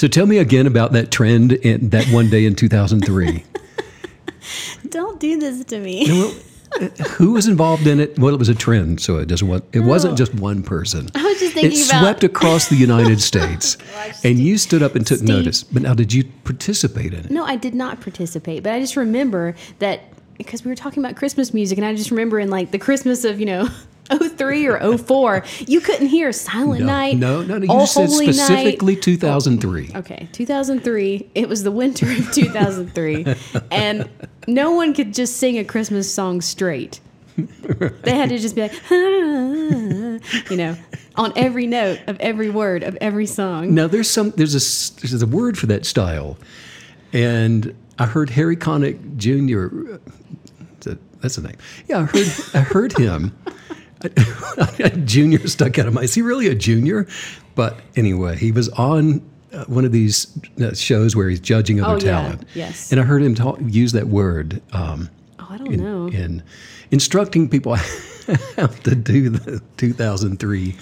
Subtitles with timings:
[0.00, 3.44] So tell me again about that trend in that one day in 2003.
[4.88, 6.06] Don't do this to me.
[6.80, 6.86] uh,
[7.18, 8.18] who was involved in it?
[8.18, 9.46] Well, it was a trend, so it doesn't.
[9.46, 11.10] want- It wasn't just one person.
[11.14, 13.76] I was just It thinking about It swept across the United States,
[14.24, 15.28] and you stood up and took Steve.
[15.28, 15.64] notice.
[15.64, 17.30] But now, did you participate in it?
[17.30, 20.00] No, I did not participate, but I just remember that
[20.38, 23.24] because we were talking about Christmas music, and I just remember in like the Christmas
[23.26, 23.68] of you know.
[24.10, 27.16] 03 or 04, you couldn't hear Silent No, Night.
[27.16, 27.58] no, no.
[27.58, 28.34] no you said Holy Night.
[28.34, 29.90] specifically 2003.
[29.94, 31.30] Okay, 2003.
[31.34, 33.26] It was the winter of 2003,
[33.70, 34.08] and
[34.46, 37.00] no one could just sing a Christmas song straight.
[37.36, 40.76] They had to just be like, you know,
[41.16, 43.74] on every note of every word of every song.
[43.74, 46.36] Now there's some there's a there's a word for that style,
[47.14, 49.94] and I heard Harry Connick Jr.
[49.94, 51.56] uh, That's the name.
[51.88, 53.34] Yeah, I heard I heard him.
[55.04, 56.02] junior stuck out of my.
[56.02, 57.06] Is he really a junior?
[57.54, 59.20] But anyway, he was on
[59.52, 62.22] uh, one of these uh, shows where he's judging other Oh, yeah.
[62.22, 62.44] talent.
[62.54, 62.90] Yes.
[62.92, 64.62] and I heard him talk, use that word.
[64.72, 66.06] Um, Oh, I don't in, know.
[66.08, 66.42] in
[66.90, 67.74] instructing people
[68.56, 70.76] how to do the 2003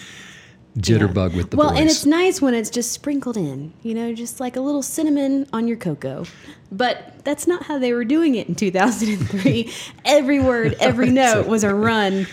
[0.78, 1.78] jitterbug with the well, voice.
[1.80, 5.46] and it's nice when it's just sprinkled in, you know, just like a little cinnamon
[5.52, 6.24] on your cocoa.
[6.70, 9.72] But that's not how they were doing it in 2003.
[10.04, 12.26] every word, every note was a run.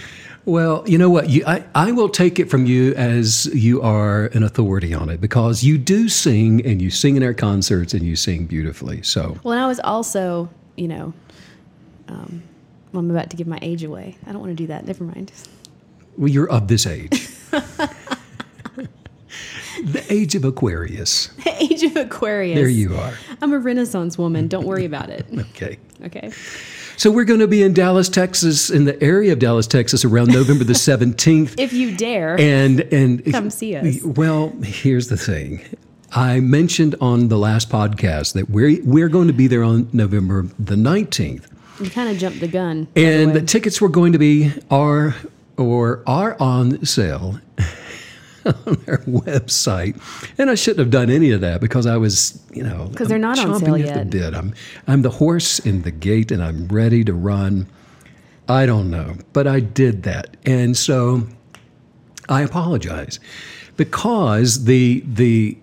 [0.46, 1.30] Well, you know what?
[1.30, 5.20] You, I, I will take it from you as you are an authority on it
[5.20, 9.02] because you do sing and you sing in our concerts and you sing beautifully.
[9.02, 11.14] So, Well, and I was also, you know,
[12.08, 12.44] um,
[12.94, 14.18] well, I'm about to give my age away.
[14.28, 14.86] I don't want to do that.
[14.86, 15.32] Never mind.
[16.16, 17.28] well, you're of this age.
[19.84, 21.28] the age of Aquarius.
[21.44, 22.56] The age of Aquarius.
[22.56, 23.14] There you are.
[23.42, 24.48] I'm a Renaissance woman.
[24.48, 25.26] Don't worry about it.
[25.56, 25.80] Okay.
[26.06, 26.32] Okay.
[26.98, 30.30] So, we're going to be in Dallas, Texas, in the area of Dallas, Texas, around
[30.30, 31.60] November the 17th.
[31.60, 32.40] If you dare.
[32.40, 34.04] and and Come see us.
[34.04, 35.62] Well, here's the thing.
[36.12, 40.44] I mentioned on the last podcast that we're we're going to be there on November
[40.58, 41.44] the 19th.
[41.82, 42.86] You kind of jumped the gun.
[42.86, 45.14] by the And the tickets were going to be are
[45.58, 47.40] or are on sale
[48.66, 50.00] on our website.
[50.38, 53.18] And I shouldn't have done any of that because I was, you know, because they're
[53.18, 54.12] not on sale yet.
[54.12, 54.34] the bit.
[54.34, 54.54] I'm
[54.88, 57.68] I'm the horse in the gate and I'm ready to run.
[58.48, 60.38] I don't know, but I did that.
[60.46, 61.28] And so
[62.30, 63.20] I apologize
[63.78, 65.58] because the the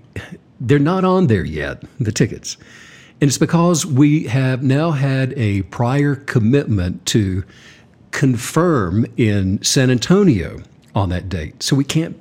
[0.61, 2.57] they're not on there yet, the tickets.
[3.21, 7.45] And it's because we have now had a prior commitment to
[8.11, 10.61] confirm in San Antonio
[10.95, 11.63] on that date.
[11.63, 12.17] So we can't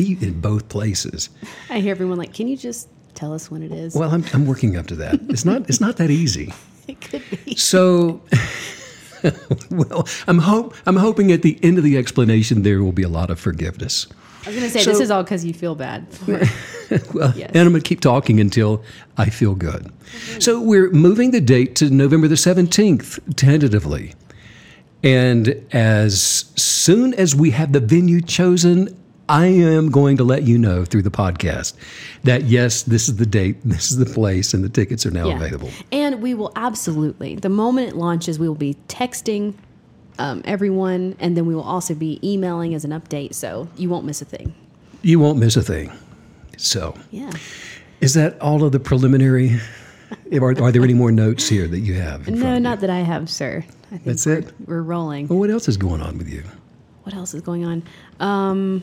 [0.00, 1.30] be in both places.
[1.68, 3.94] I hear everyone like, can you just tell us when it is?
[3.94, 5.20] Well, I'm, I'm working up to that.
[5.28, 6.52] It's not it's not that easy.
[6.88, 7.54] it could be.
[7.56, 8.20] So
[9.70, 13.08] well, I'm hope I'm hoping at the end of the explanation there will be a
[13.08, 14.06] lot of forgiveness.
[14.42, 16.06] I was going to say, this is all because you feel bad.
[16.26, 17.50] Well, Yes.
[17.50, 18.82] and I'm going to keep talking until
[19.18, 19.82] I feel good.
[19.84, 20.40] Mm-hmm.
[20.40, 24.14] So we're moving the date to November the 17th, tentatively.
[25.02, 28.96] And as soon as we have the venue chosen,
[29.30, 31.74] I am going to let you know through the podcast
[32.24, 35.28] that yes, this is the date, this is the place, and the tickets are now
[35.28, 35.36] Yeah.
[35.36, 35.70] available.
[35.92, 39.54] And we will absolutely, the moment it launches, we will be texting
[40.18, 44.04] um, everyone, and then we will also be emailing as an update, so you won't
[44.04, 44.52] miss a thing.
[45.02, 45.92] You won't miss a thing.
[46.58, 47.30] So, Yeah.
[48.00, 49.60] is that all of the preliminary?
[50.32, 52.28] Are, are there any more notes here that you have?
[52.28, 52.60] No, you?
[52.60, 53.64] not that I have, sir.
[53.86, 54.52] I think That's we're, it?
[54.66, 55.28] We're rolling.
[55.28, 56.42] Well, what else is going on with you?
[57.04, 57.82] What else is going on?
[58.18, 58.82] Um,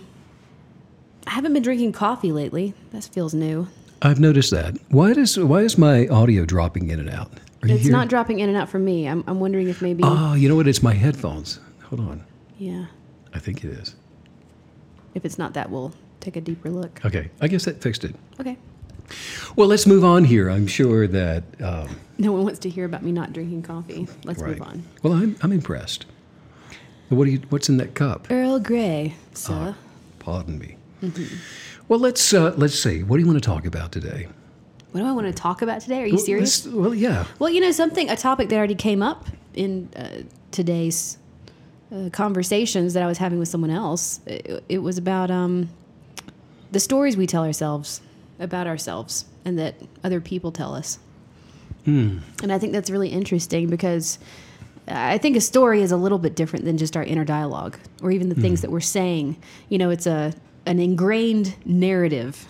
[1.27, 2.73] I haven't been drinking coffee lately.
[2.91, 3.67] That feels new.
[4.01, 4.77] I've noticed that.
[4.89, 7.31] Why does why is my audio dropping in and out?
[7.63, 9.07] Are It's not dropping in and out for me.
[9.07, 10.03] I'm, I'm wondering if maybe.
[10.05, 10.67] Oh, you know what?
[10.67, 11.59] It's my headphones.
[11.85, 12.23] Hold on.
[12.57, 12.85] yeah.
[13.33, 13.95] I think it is.
[15.13, 17.01] If it's not that, we'll take a deeper look.
[17.05, 17.29] Okay.
[17.41, 18.15] I guess that fixed it.
[18.39, 18.57] Okay.
[19.55, 20.49] Well, let's move on here.
[20.49, 21.43] I'm sure that.
[21.61, 24.07] Um, No one wants to hear about me not drinking coffee.
[24.23, 24.51] Let's right.
[24.51, 24.83] move on.
[25.03, 26.05] Well, I'm I'm impressed.
[27.09, 27.41] What do you?
[27.49, 28.27] What's in that cup?
[28.31, 29.75] Earl Grey, sir.
[30.19, 30.77] Pardon me.
[31.01, 31.35] Mm-hmm.
[31.87, 33.03] Well, let's uh, let's see.
[33.03, 34.27] What do you want to talk about today?
[34.91, 36.01] What do I want to talk about today?
[36.01, 36.65] Are you Well, serious?
[36.65, 37.25] Well, yeah.
[37.39, 41.17] Well, you know something, a topic that already came up in uh, today's
[41.93, 44.21] uh, conversations that I was having with someone else.
[44.25, 45.69] It, it was about um,
[46.71, 48.01] the stories we tell ourselves
[48.39, 50.99] about ourselves and that other people tell us.
[51.85, 54.19] And I think that's really interesting because
[54.89, 58.11] I think a story is a little bit different than just our inner dialogue or
[58.11, 59.41] even the things that we're saying.
[59.69, 60.33] You know, it's a
[60.67, 62.47] an ingrained narrative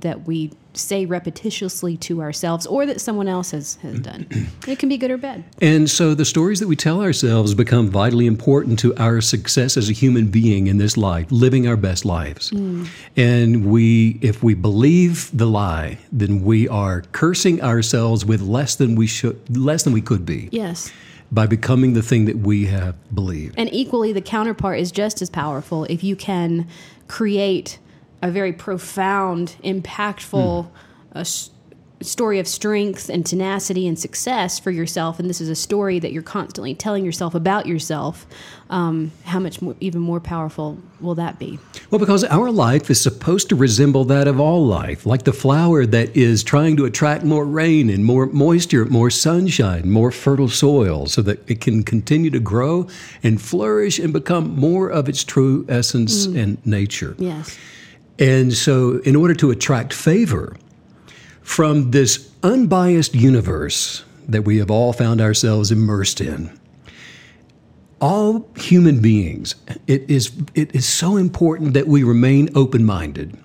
[0.00, 4.26] that we say repetitiously to ourselves or that someone else has, has done.
[4.66, 5.44] it can be good or bad.
[5.60, 9.90] And so the stories that we tell ourselves become vitally important to our success as
[9.90, 12.50] a human being in this life, living our best lives.
[12.52, 12.88] Mm.
[13.16, 18.94] And we if we believe the lie, then we are cursing ourselves with less than
[18.94, 20.90] we should less than we could be Yes.
[21.30, 23.56] by becoming the thing that we have believed.
[23.58, 26.66] And equally, the counterpart is just as powerful if you can
[27.08, 27.78] create
[28.22, 30.66] a very profound, impactful
[31.14, 31.50] uh, s-
[32.06, 35.18] story of strength and tenacity and success for yourself.
[35.18, 38.26] And this is a story that you're constantly telling yourself about yourself.
[38.70, 41.58] Um, how much more, even more powerful will that be?
[41.90, 45.84] Well, because our life is supposed to resemble that of all life, like the flower
[45.86, 51.06] that is trying to attract more rain and more moisture, more sunshine, more fertile soil,
[51.06, 52.88] so that it can continue to grow
[53.22, 57.14] and flourish and become more of its true essence and nature.
[57.18, 57.58] Yes.
[58.18, 60.56] And so, in order to attract favor
[61.42, 66.50] from this unbiased universe that we have all found ourselves immersed in,
[68.00, 69.54] all human beings,
[69.86, 73.36] it is, it is so important that we remain open minded,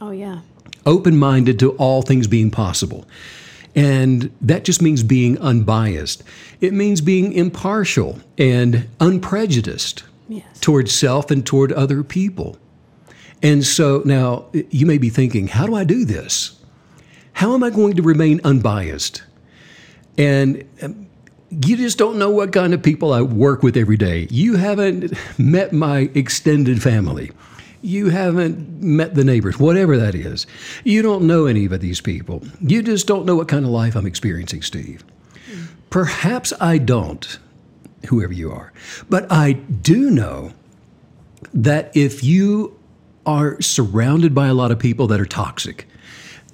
[0.00, 0.40] Oh, yeah.
[0.84, 3.06] open minded to all things being possible.
[3.74, 6.22] And that just means being unbiased.
[6.60, 10.44] It means being impartial and unprejudiced Yes.
[10.60, 12.56] toward self and toward other people.
[13.42, 16.52] And so now you may be thinking, how do I do this?
[17.34, 19.22] How am I going to remain unbiased?
[20.16, 21.06] And um,
[21.50, 24.26] you just don't know what kind of people I work with every day.
[24.30, 27.30] You haven't met my extended family.
[27.82, 30.46] You haven't met the neighbors, whatever that is.
[30.84, 32.42] You don't know any of these people.
[32.60, 35.04] You just don't know what kind of life I'm experiencing, Steve.
[35.90, 37.38] Perhaps I don't,
[38.08, 38.72] whoever you are.
[39.10, 40.52] But I do know
[41.52, 42.78] that if you
[43.26, 45.86] are surrounded by a lot of people that are toxic,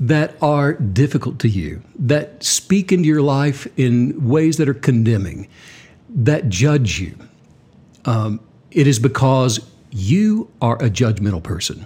[0.01, 5.47] that are difficult to you, that speak into your life in ways that are condemning,
[6.09, 7.15] that judge you,
[8.07, 9.61] um, it is because
[9.91, 11.85] you are a judgmental person.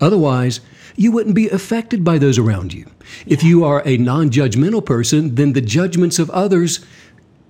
[0.00, 0.60] Otherwise,
[0.96, 2.90] you wouldn't be affected by those around you.
[3.26, 6.84] If you are a non judgmental person, then the judgments of others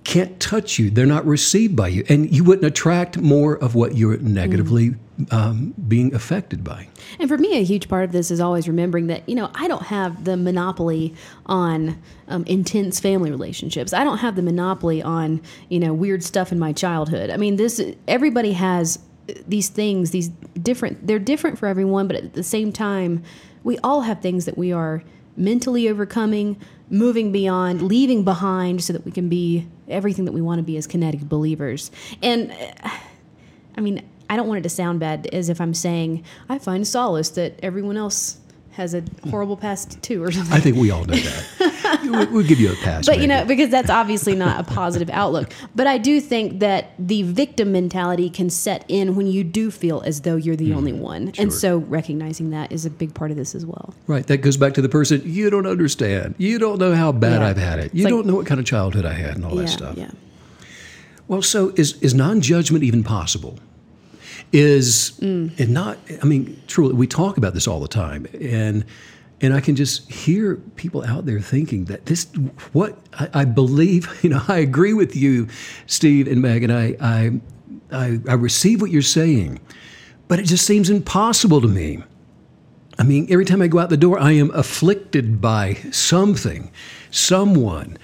[0.03, 0.89] can't touch you.
[0.89, 2.03] They're not received by you.
[2.09, 4.95] And you wouldn't attract more of what you're negatively
[5.31, 6.87] um, being affected by.
[7.19, 9.67] And for me, a huge part of this is always remembering that, you know, I
[9.67, 11.13] don't have the monopoly
[11.45, 13.93] on um, intense family relationships.
[13.93, 17.29] I don't have the monopoly on, you know, weird stuff in my childhood.
[17.29, 18.99] I mean, this, everybody has
[19.47, 20.29] these things, these
[20.61, 23.23] different, they're different for everyone, but at the same time,
[23.63, 25.03] we all have things that we are
[25.37, 26.59] mentally overcoming,
[26.89, 30.77] moving beyond, leaving behind so that we can be everything that we want to be
[30.77, 31.91] as kinetic believers.
[32.21, 32.51] And,
[32.83, 32.89] uh,
[33.77, 36.87] I mean, I don't want it to sound bad as if I'm saying I find
[36.87, 38.39] solace that everyone else
[38.71, 40.53] has a horrible past too or something.
[40.53, 41.99] I think we all know that.
[42.03, 43.05] we'll, we'll give you a pass.
[43.05, 45.51] But you know, because that's obviously not a positive outlook.
[45.75, 49.99] But I do think that the victim mentality can set in when you do feel
[50.05, 50.77] as though you're the hmm.
[50.77, 51.33] only one.
[51.37, 53.93] And so recognizing that is a big part of this as well.
[54.07, 54.25] Right.
[54.27, 56.35] That goes back to the person you don't understand.
[56.37, 57.49] You don't know how bad Yeah.
[57.49, 57.93] I've had it.
[57.93, 59.97] You like- don't know what kind of childhood I had and all yeah, that stuff.
[59.97, 60.11] yeah.
[61.27, 63.59] Well, so is is non-judgment even possible?
[64.51, 65.57] Is mm.
[65.59, 65.97] it not?
[66.21, 68.83] I mean, truly, we talk about this all the time, and
[69.39, 72.25] and I can just hear people out there thinking that this
[72.73, 74.09] what I, I believe.
[74.23, 75.47] You know, I agree with you,
[75.87, 77.41] Steve and Meg, and I I
[77.91, 79.59] I, I receive what you're saying,
[80.27, 82.03] but it just seems impossible to me.
[82.99, 86.71] I mean, every time I go out the door, I am afflicted by something,
[87.09, 87.97] someone,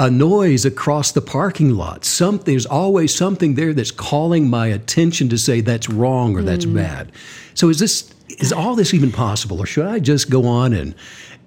[0.00, 2.06] a noise across the parking lot.
[2.06, 6.64] Something, there's always something there that's calling my attention to say that's wrong or that's
[6.64, 6.74] hmm.
[6.74, 7.12] bad.
[7.52, 10.94] So is this is all this even possible, or should I just go on and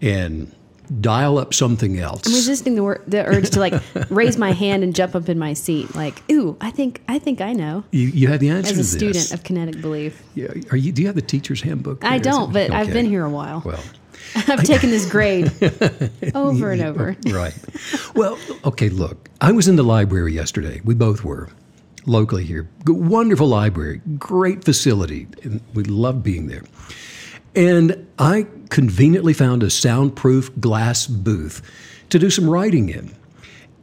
[0.01, 0.53] and
[1.01, 2.27] dial up something else?
[2.27, 3.81] I'm resisting the, wor- the urge to like
[4.11, 5.95] raise my hand and jump up in my seat.
[5.95, 7.83] Like, ooh, I think I think I know.
[7.89, 10.91] you, you have the answer As a student of kinetic belief, Yeah, Are you?
[10.91, 12.05] Do you have the teacher's handbook?
[12.05, 13.63] I don't, but I've been here a while.
[13.65, 13.83] Well,
[14.47, 15.51] I've taken this grade
[16.35, 17.15] over and over.
[17.27, 17.53] right.
[18.15, 20.81] Well, okay, look, I was in the library yesterday.
[20.83, 21.49] We both were
[22.05, 22.67] locally here.
[22.87, 26.63] Wonderful library, great facility, and we love being there.
[27.55, 31.61] And I conveniently found a soundproof glass booth
[32.09, 33.13] to do some writing in.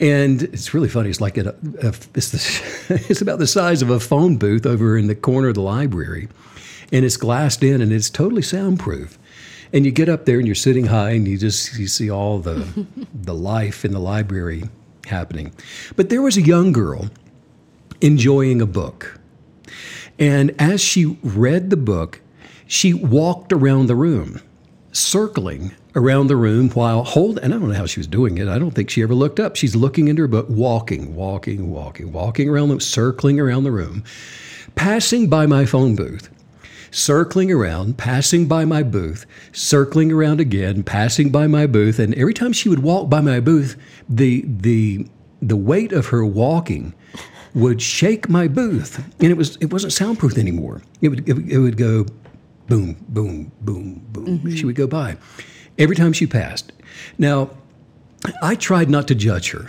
[0.00, 1.10] And it's really funny.
[1.10, 1.50] It's like a,
[1.82, 5.48] a it's, the, it's about the size of a phone booth over in the corner
[5.48, 6.28] of the library,
[6.90, 9.18] and it's glassed in and it's totally soundproof.
[9.72, 12.38] And you get up there and you're sitting high and you just you see all
[12.38, 14.64] the the life in the library
[15.06, 15.52] happening.
[15.96, 17.08] But there was a young girl
[18.00, 19.18] enjoying a book.
[20.18, 22.20] And as she read the book,
[22.66, 24.40] she walked around the room,
[24.92, 28.48] circling around the room while holding, and I don't know how she was doing it.
[28.48, 29.56] I don't think she ever looked up.
[29.56, 34.04] She's looking into her book, walking, walking, walking, walking around the circling around the room,
[34.74, 36.29] passing by my phone booth,
[36.90, 42.34] circling around, passing by my booth, circling around again, passing by my booth, and every
[42.34, 43.76] time she would walk by my booth,
[44.08, 45.06] the the
[45.42, 46.92] the weight of her walking
[47.54, 50.82] would shake my booth, and it was it wasn't soundproof anymore.
[51.00, 52.06] It would it, would- it would go
[52.68, 54.26] boom, boom, boom, boom.
[54.26, 54.54] Mm-hmm.
[54.54, 55.16] She would go by
[55.78, 56.72] every time she passed.
[57.18, 57.50] Now,
[58.42, 59.66] I tried not to judge her.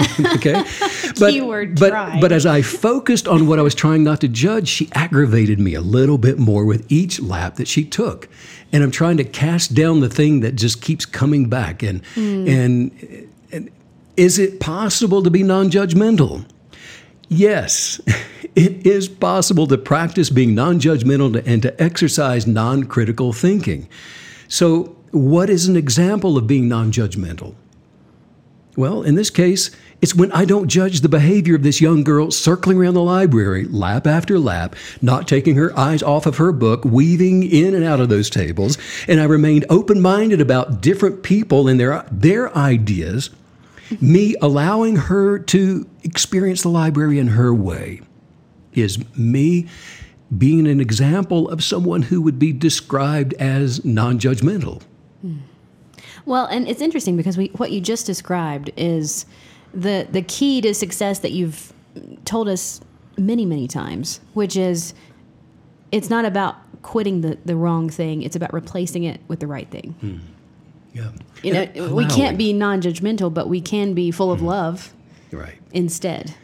[0.36, 0.52] okay,
[1.18, 2.20] but Keyword but tried.
[2.20, 5.74] but as I focused on what I was trying not to judge, she aggravated me
[5.74, 8.28] a little bit more with each lap that she took,
[8.72, 11.82] and I'm trying to cast down the thing that just keeps coming back.
[11.82, 12.48] And hmm.
[12.48, 13.70] and, and
[14.16, 16.44] is it possible to be non-judgmental?
[17.28, 18.00] Yes,
[18.56, 23.88] it is possible to practice being non judgmental and to exercise non critical thinking.
[24.48, 27.54] So, what is an example of being non judgmental?
[28.78, 32.30] Well, in this case, it's when I don't judge the behavior of this young girl
[32.30, 36.84] circling around the library, lap after lap, not taking her eyes off of her book,
[36.84, 41.66] weaving in and out of those tables, and I remained open minded about different people
[41.66, 43.30] and their, their ideas
[44.00, 48.00] me allowing her to experience the library in her way
[48.74, 49.66] is me
[50.36, 54.82] being an example of someone who would be described as non judgmental.
[55.20, 55.38] Hmm.
[56.26, 59.26] Well, and it's interesting because we, what you just described is
[59.74, 61.72] the the key to success that you've
[62.24, 62.80] told us
[63.16, 64.94] many many times, which is
[65.92, 69.70] it's not about quitting the, the wrong thing; it's about replacing it with the right
[69.70, 69.94] thing.
[70.00, 70.18] Hmm.
[70.94, 71.10] Yeah.
[71.42, 74.46] You know, we can't be non-judgmental, but we can be full of hmm.
[74.46, 74.94] love
[75.30, 75.58] Right.
[75.72, 76.34] instead.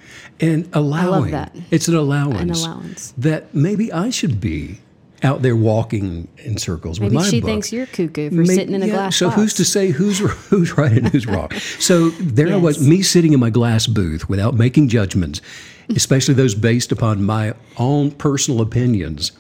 [0.41, 1.31] And allowing.
[1.31, 1.57] that.
[1.71, 2.41] It's an allowance.
[2.41, 3.15] An allowance.
[3.17, 4.81] That maybe I should be
[5.25, 7.49] out there walking in circles Maybe with my she book.
[7.49, 9.37] thinks you're cuckoo for May- sitting in a yeah, glass So box.
[9.41, 10.19] who's to say who's
[10.51, 11.51] who's right and who's wrong?
[11.81, 15.41] So there I was, me sitting in my glass booth without making judgments,
[15.89, 19.33] especially those based upon my own personal opinions,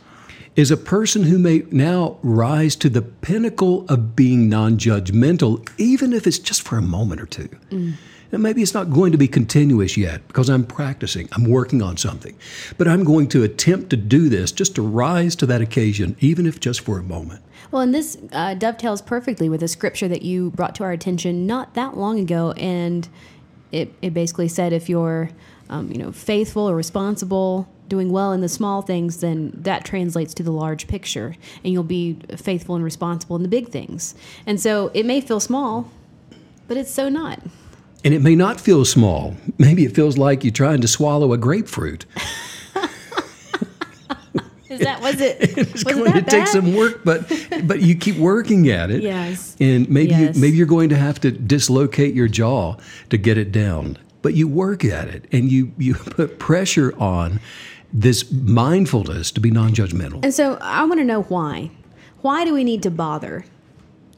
[0.56, 6.26] is a person who may now rise to the pinnacle of being non-judgmental, even if
[6.26, 7.48] it's just for a moment or two.
[7.70, 7.94] Mm.
[8.34, 11.96] And maybe it's not going to be continuous yet because I'm practicing, I'm working on
[11.96, 12.36] something.
[12.76, 16.44] But I'm going to attempt to do this just to rise to that occasion, even
[16.44, 17.42] if just for a moment.
[17.70, 21.46] Well, and this uh, dovetails perfectly with a scripture that you brought to our attention
[21.46, 23.08] not that long ago, and
[23.70, 25.30] it, it basically said if you're,
[25.70, 30.34] um, you know, faithful or responsible, doing well in the small things, then that translates
[30.34, 34.16] to the large picture, and you'll be faithful and responsible in the big things.
[34.44, 35.88] And so it may feel small,
[36.66, 37.40] but it's so not.
[38.04, 39.34] And it may not feel small.
[39.58, 42.04] Maybe it feels like you're trying to swallow a grapefruit.
[44.68, 45.38] Is that was it?
[45.58, 47.30] It's was going it to that take some work, but
[47.64, 49.02] but you keep working at it.
[49.02, 49.56] Yes.
[49.60, 50.34] And maybe Yes.
[50.34, 52.76] you, maybe you're going to have to dislocate your jaw
[53.10, 53.98] to get it down.
[54.22, 57.40] But you work at it and you you put pressure on
[57.92, 60.24] this mindfulness to be non-judgmental.
[60.24, 61.70] And so I want to know why.
[62.22, 63.44] Why do we need to bother?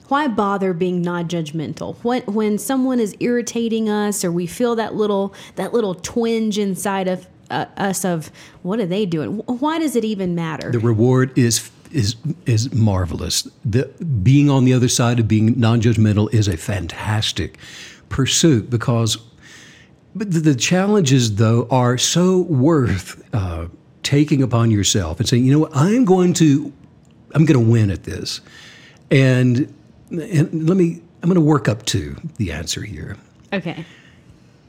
[0.08, 1.96] Why bother being non-judgmental?
[2.02, 7.08] When when someone is irritating us, or we feel that little that little twinge inside
[7.08, 8.30] of uh, us of
[8.62, 9.38] what are they doing?
[9.46, 10.70] Why does it even matter?
[10.70, 13.48] The reward is is is marvelous.
[13.64, 13.86] The
[14.22, 17.58] being on the other side of being non-judgmental is a fantastic
[18.08, 19.18] pursuit because
[20.14, 23.66] but the, the challenges though are so worth uh,
[24.02, 26.72] taking upon yourself and saying, you know what, I'm going to
[27.34, 28.40] I'm going to win at this,
[29.10, 29.72] and
[30.10, 33.16] and let me I'm going to work up to the answer here.
[33.52, 33.84] okay.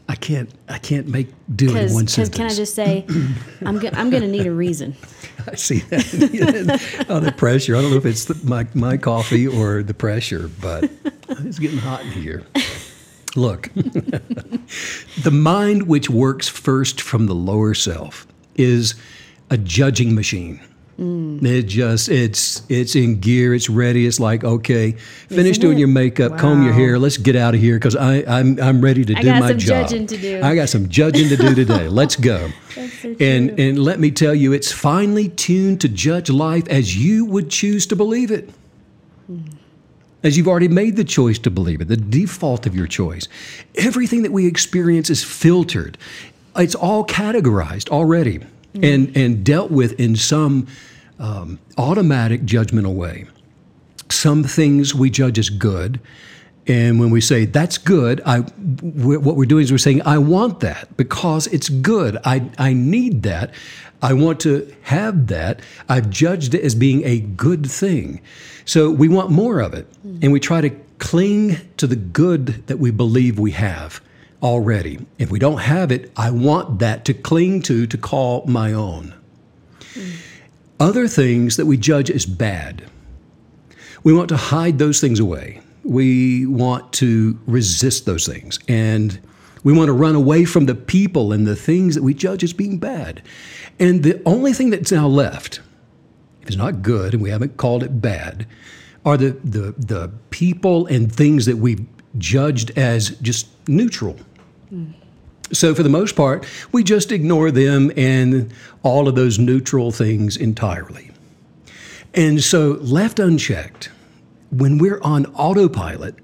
[0.10, 2.36] I can't I can't make do in one sentence.
[2.36, 3.06] can I just say,
[3.65, 4.96] I'm go- I'm going to need a reason.
[5.51, 7.06] I see that.
[7.10, 7.75] oh, the pressure.
[7.75, 10.89] I don't know if it's the, my, my coffee or the pressure, but
[11.29, 12.44] it's getting hot in here.
[13.36, 18.25] Look, the mind which works first from the lower self
[18.56, 18.96] is
[19.50, 20.60] a judging machine.
[21.00, 21.46] Mm.
[21.46, 23.54] It just it's it's in gear.
[23.54, 24.08] It's ready.
[24.08, 25.82] It's like okay, finish Isn't doing it?
[25.82, 26.98] your makeup, comb your hair.
[26.98, 29.50] Let's get out of here because I I'm I'm ready to I do got my
[29.50, 29.89] some job.
[29.89, 30.42] judging to do.
[30.42, 31.88] I got some judging to do today.
[31.89, 32.50] Let's go.
[33.20, 37.51] and and let me tell you, it's finely tuned to judge life as you would
[37.51, 38.50] choose to believe it.
[39.27, 39.42] Hmm.
[40.24, 43.27] As you've already made the choice to believe it, the default of your choice.
[43.75, 45.96] Everything that we experience is filtered.
[46.56, 48.39] It's all categorized already
[48.84, 50.67] and, and dealt with in some
[51.19, 53.25] um, automatic judgmental way.
[54.10, 56.00] Some things we judge as good,
[56.67, 58.43] And when we say that's good, I,
[58.81, 62.17] we're, what we're doing is we're saying, I want that because it's good.
[62.25, 63.53] I, I need that.
[64.01, 65.62] I want to have that.
[65.88, 68.22] I've judged it as being a good thing.
[68.65, 69.88] So we want more of it.
[70.22, 70.69] And we try to
[71.00, 74.01] cling to the good that we believe we have
[74.41, 75.00] already.
[75.17, 79.13] If we don't have it, I want that to cling to, to call my own.
[80.79, 82.84] Other things that we judge as bad,
[84.03, 88.60] we want to hide those things away we want to resist those things.
[88.67, 89.20] And
[89.63, 92.53] we want to run away from the people and the things that we judge as
[92.53, 93.24] being bad.
[93.79, 95.62] And the only thing that's now left,
[96.41, 98.46] if it's not good and we haven't called it bad,
[99.06, 101.86] are the, the, the people and things that we've
[102.17, 104.17] judged as just neutral.
[105.51, 110.36] So, for the most part, we just ignore them and all of those neutral things
[110.36, 111.12] entirely.
[112.13, 113.89] And so, left unchecked,
[114.51, 116.15] when we're on autopilot,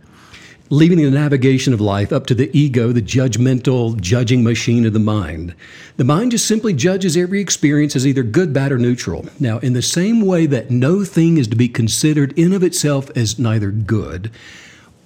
[0.69, 4.99] leaving the navigation of life up to the ego, the judgmental, judging machine of the
[4.99, 5.53] mind.
[5.97, 9.25] The mind just simply judges every experience as either good, bad, or neutral.
[9.39, 13.09] Now, in the same way that no thing is to be considered in of itself
[13.15, 14.31] as neither good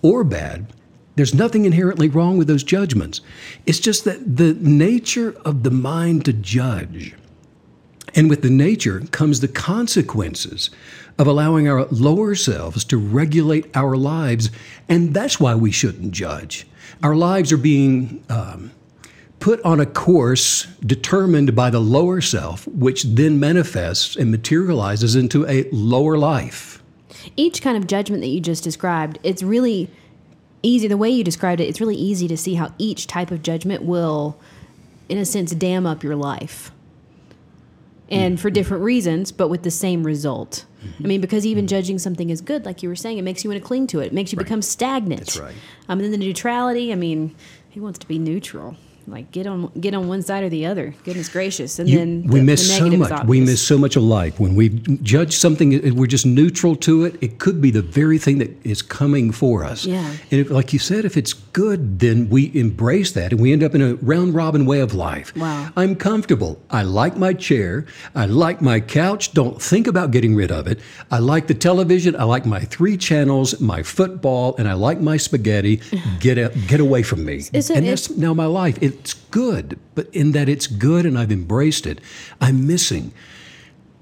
[0.01, 0.67] or bad,
[1.17, 3.21] there's nothing inherently wrong with those judgments.
[3.65, 7.15] It's just that the nature of the mind to judge,
[8.15, 10.69] and with the nature comes the consequences
[11.17, 14.51] of allowing our lower selves to regulate our lives.
[14.87, 16.67] And that's why we shouldn't judge.
[17.01, 18.71] Our lives are being um,
[19.39, 25.47] put on a course determined by the lower self, which then manifests and materializes into
[25.47, 26.83] a lower life.
[27.35, 29.89] Each kind of judgment that you just described, it's really
[30.67, 30.87] easy.
[30.87, 33.83] The way you described it, it's really easy to see how each type of judgment
[33.83, 34.39] will,
[35.09, 36.71] in a sense, dam up your life
[38.09, 40.65] and for different reasons, but with the same result.
[40.83, 41.03] Mm-hmm.
[41.03, 41.69] I mean, because even mm-hmm.
[41.69, 43.99] judging something as good, like you were saying, it makes you want to cling to
[43.99, 44.07] it.
[44.07, 44.45] It makes you right.
[44.45, 45.21] become stagnant.
[45.21, 45.55] That's right.
[45.89, 47.35] Um, and then the neutrality, I mean,
[47.69, 50.93] he wants to be neutral like get on get on one side or the other.
[51.05, 51.79] Goodness gracious!
[51.79, 53.25] And you, then we the, miss the so much.
[53.25, 54.69] We miss so much of life when we
[55.01, 55.95] judge something.
[55.95, 57.15] We're just neutral to it.
[57.21, 59.85] It could be the very thing that is coming for us.
[59.85, 60.05] Yeah.
[60.31, 63.63] And if, like you said, if it's good, then we embrace that, and we end
[63.63, 65.35] up in a round robin way of life.
[65.37, 65.69] Wow.
[65.77, 66.61] I'm comfortable.
[66.69, 67.85] I like my chair.
[68.13, 69.31] I like my couch.
[69.31, 70.81] Don't think about getting rid of it.
[71.11, 72.15] I like the television.
[72.17, 75.81] I like my three channels, my football, and I like my spaghetti.
[76.19, 77.37] get a, get away from me.
[77.53, 78.77] Is it, and that's now my life.
[78.81, 81.99] It, it's good, but in that it's good and I've embraced it,
[82.41, 83.13] I'm missing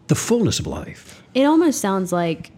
[0.08, 1.24] the fullness of life.
[1.34, 2.52] It almost sounds like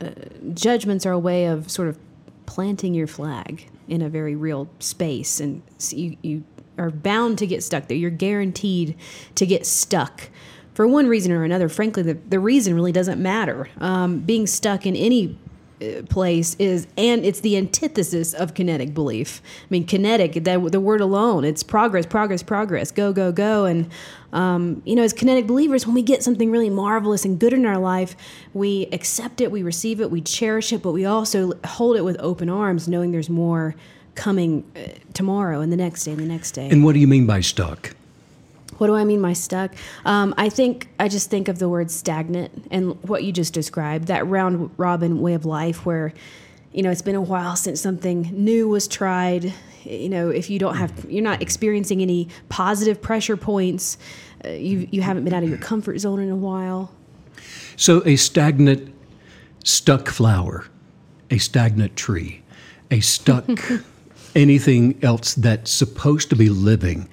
[0.00, 0.10] uh,
[0.54, 1.98] judgments are a way of sort of
[2.46, 6.44] planting your flag in a very real space, and you, you
[6.76, 7.96] are bound to get stuck there.
[7.96, 8.96] You're guaranteed
[9.34, 10.30] to get stuck
[10.74, 11.68] for one reason or another.
[11.68, 13.68] Frankly, the, the reason really doesn't matter.
[13.80, 15.38] Um, being stuck in any
[16.08, 19.40] place is and it's the antithesis of kinetic belief.
[19.62, 23.64] I mean kinetic that the word alone it's progress progress progress go go go.
[23.64, 23.90] And
[24.32, 27.64] um, you know as kinetic believers when we get something really marvelous and good in
[27.64, 28.14] our life
[28.52, 32.16] we accept it we receive it we cherish it but we also hold it with
[32.20, 33.74] open arms knowing there's more
[34.18, 34.80] coming uh,
[35.14, 36.68] tomorrow and the next day and the next day.
[36.68, 37.94] And what do you mean by stuck
[38.78, 39.74] what do I mean by stuck?
[40.04, 44.06] Um, I think I just think of the word stagnant and what you just described
[44.08, 46.14] that round robin way of life where,
[46.72, 49.52] you know, it's been a while since something new was tried.
[49.84, 53.98] You know, if you don't have, you're not experiencing any positive pressure points.
[54.44, 56.92] Uh, you you haven't been out of your comfort zone in a while.
[57.76, 58.94] So a stagnant,
[59.64, 60.66] stuck flower,
[61.30, 62.42] a stagnant tree,
[62.90, 63.48] a stuck
[64.34, 67.08] anything else that's supposed to be living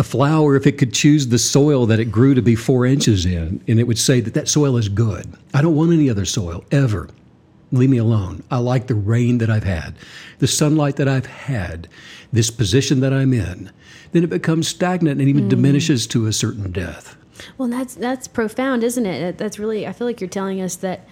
[0.00, 3.26] a flower if it could choose the soil that it grew to be four inches
[3.26, 5.30] in, and it would say that that soil is good.
[5.52, 7.10] I don't want any other soil ever.
[7.70, 8.42] Leave me alone.
[8.50, 9.94] I like the rain that I've had,
[10.38, 11.86] the sunlight that I've had,
[12.32, 13.70] this position that I'm in.
[14.12, 15.50] Then it becomes stagnant and even mm.
[15.50, 17.14] diminishes to a certain death.
[17.58, 19.36] Well, that's that's profound, isn't it?
[19.36, 19.86] That's really.
[19.86, 21.06] I feel like you're telling us that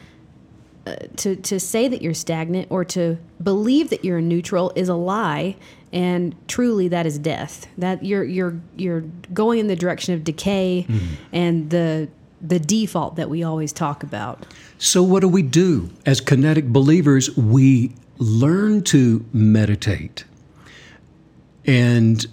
[1.16, 5.56] to to say that you're stagnant or to believe that you're neutral is a lie
[5.92, 7.66] and truly that is death.
[7.78, 11.14] That you're you're you're going in the direction of decay mm-hmm.
[11.32, 12.08] and the
[12.40, 14.46] the default that we always talk about.
[14.78, 15.90] So what do we do?
[16.06, 20.24] As kinetic believers we learn to meditate
[21.64, 22.26] and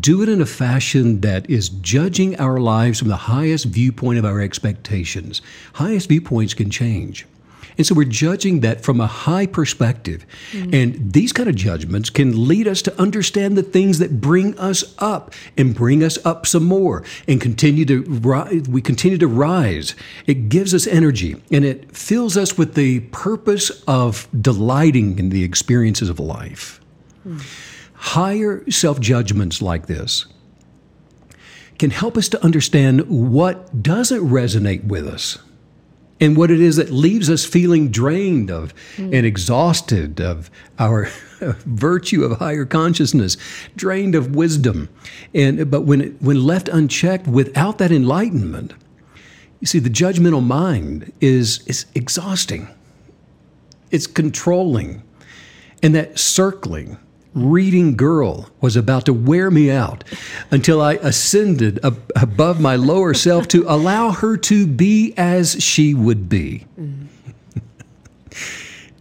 [0.00, 4.24] do it in a fashion that is judging our lives from the highest viewpoint of
[4.24, 5.40] our expectations.
[5.74, 7.26] Highest viewpoints can change
[7.78, 10.26] And so we're judging that from a high perspective.
[10.50, 10.74] Mm.
[10.74, 14.96] And these kind of judgments can lead us to understand the things that bring us
[14.98, 18.68] up and bring us up some more and continue to rise.
[18.68, 19.94] We continue to rise.
[20.26, 25.44] It gives us energy and it fills us with the purpose of delighting in the
[25.44, 26.80] experiences of life.
[27.22, 27.38] Hmm.
[27.94, 30.26] Higher self judgments like this
[31.78, 35.38] can help us to understand what doesn't resonate with us
[36.20, 39.14] and what it is that leaves us feeling drained of hmm.
[39.14, 41.08] and exhausted of our
[41.40, 43.36] virtue of higher consciousness,
[43.76, 44.88] drained of wisdom.
[45.34, 48.74] And but when it, when left unchecked without that enlightenment,
[49.60, 52.68] you see the judgmental mind is is exhausting.
[53.90, 55.02] It's controlling.
[55.82, 56.98] And that circling
[57.38, 60.04] reading girl was about to wear me out
[60.50, 65.94] until I ascended ab- above my lower self to allow her to be as she
[65.94, 66.66] would be.
[66.78, 67.06] Mm-hmm.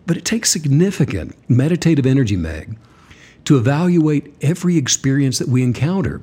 [0.05, 2.77] but it takes significant meditative energy, Meg,
[3.45, 6.21] to evaluate every experience that we encounter.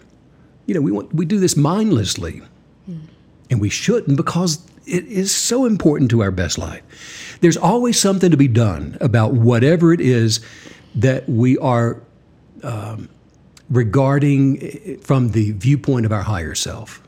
[0.67, 2.43] You know, we, want, we do this mindlessly,
[2.89, 3.07] mm-hmm.
[3.51, 6.83] and we shouldn't because it is so important to our best life.
[7.41, 10.41] There's always something to be done about whatever it is
[10.95, 12.03] that we are
[12.63, 13.09] um,
[13.71, 17.03] regarding from the viewpoint of our higher self.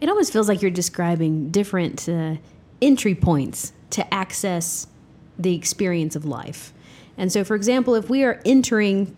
[0.00, 2.36] It almost feels like you're describing different uh,
[2.80, 4.86] entry points to access
[5.38, 6.72] the experience of life.
[7.16, 9.16] And so, for example, if we are entering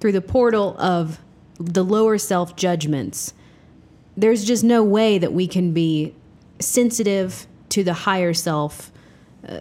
[0.00, 1.20] through the portal of
[1.58, 3.34] the lower self judgments,
[4.16, 6.14] there's just no way that we can be
[6.58, 8.90] sensitive to the higher self,
[9.46, 9.60] uh,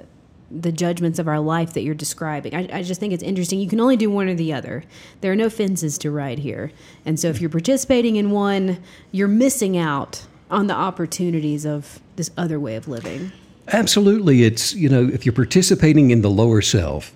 [0.51, 2.55] the judgments of our life that you're describing.
[2.55, 3.59] I, I just think it's interesting.
[3.59, 4.83] You can only do one or the other.
[5.21, 6.71] There are no fences to ride here.
[7.05, 8.81] And so if you're participating in one,
[9.11, 13.31] you're missing out on the opportunities of this other way of living.
[13.69, 14.43] Absolutely.
[14.43, 17.15] It's, you know, if you're participating in the lower self,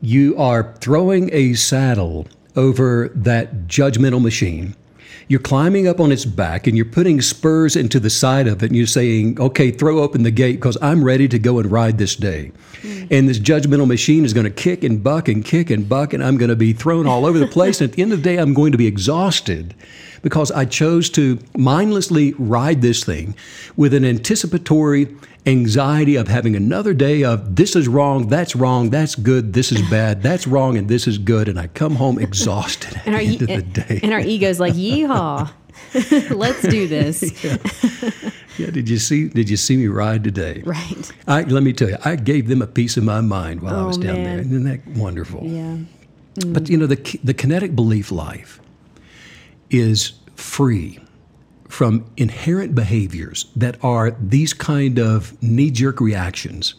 [0.00, 4.74] you are throwing a saddle over that judgmental machine.
[5.28, 8.66] You're climbing up on its back and you're putting spurs into the side of it
[8.66, 11.98] and you're saying, okay, throw open the gate because I'm ready to go and ride
[11.98, 12.52] this day.
[12.82, 13.08] Mm.
[13.10, 16.22] And this judgmental machine is going to kick and buck and kick and buck, and
[16.22, 17.80] I'm going to be thrown all over the place.
[17.80, 19.74] and at the end of the day, I'm going to be exhausted
[20.24, 23.36] because I chose to mindlessly ride this thing
[23.76, 25.14] with an anticipatory
[25.46, 29.82] anxiety of having another day of this is wrong, that's wrong, that's good, this is
[29.90, 33.18] bad, that's wrong, and this is good, and I come home exhausted at and the
[33.18, 34.00] our, end of the day.
[34.02, 35.50] and our ego's like, yeehaw.
[36.30, 37.44] Let's do this.
[37.44, 37.56] yeah.
[38.58, 38.70] yeah.
[38.70, 39.28] Did you see?
[39.28, 40.62] Did you see me ride today?
[40.64, 41.12] Right.
[41.26, 43.82] I, let me tell you, I gave them a piece of my mind while I
[43.82, 44.24] Oh, was down man.
[44.24, 44.38] there.
[44.40, 45.42] Isn't that wonderful?
[45.44, 45.76] Yeah.
[46.46, 48.60] But you know, the the kinetic belief life
[49.74, 51.00] is free
[51.68, 56.74] from inherent behaviors that are these kind of knee jerk reactions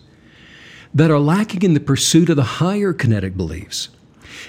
[0.94, 3.90] that are lacking in the pursuit of the higher kinetic beliefs.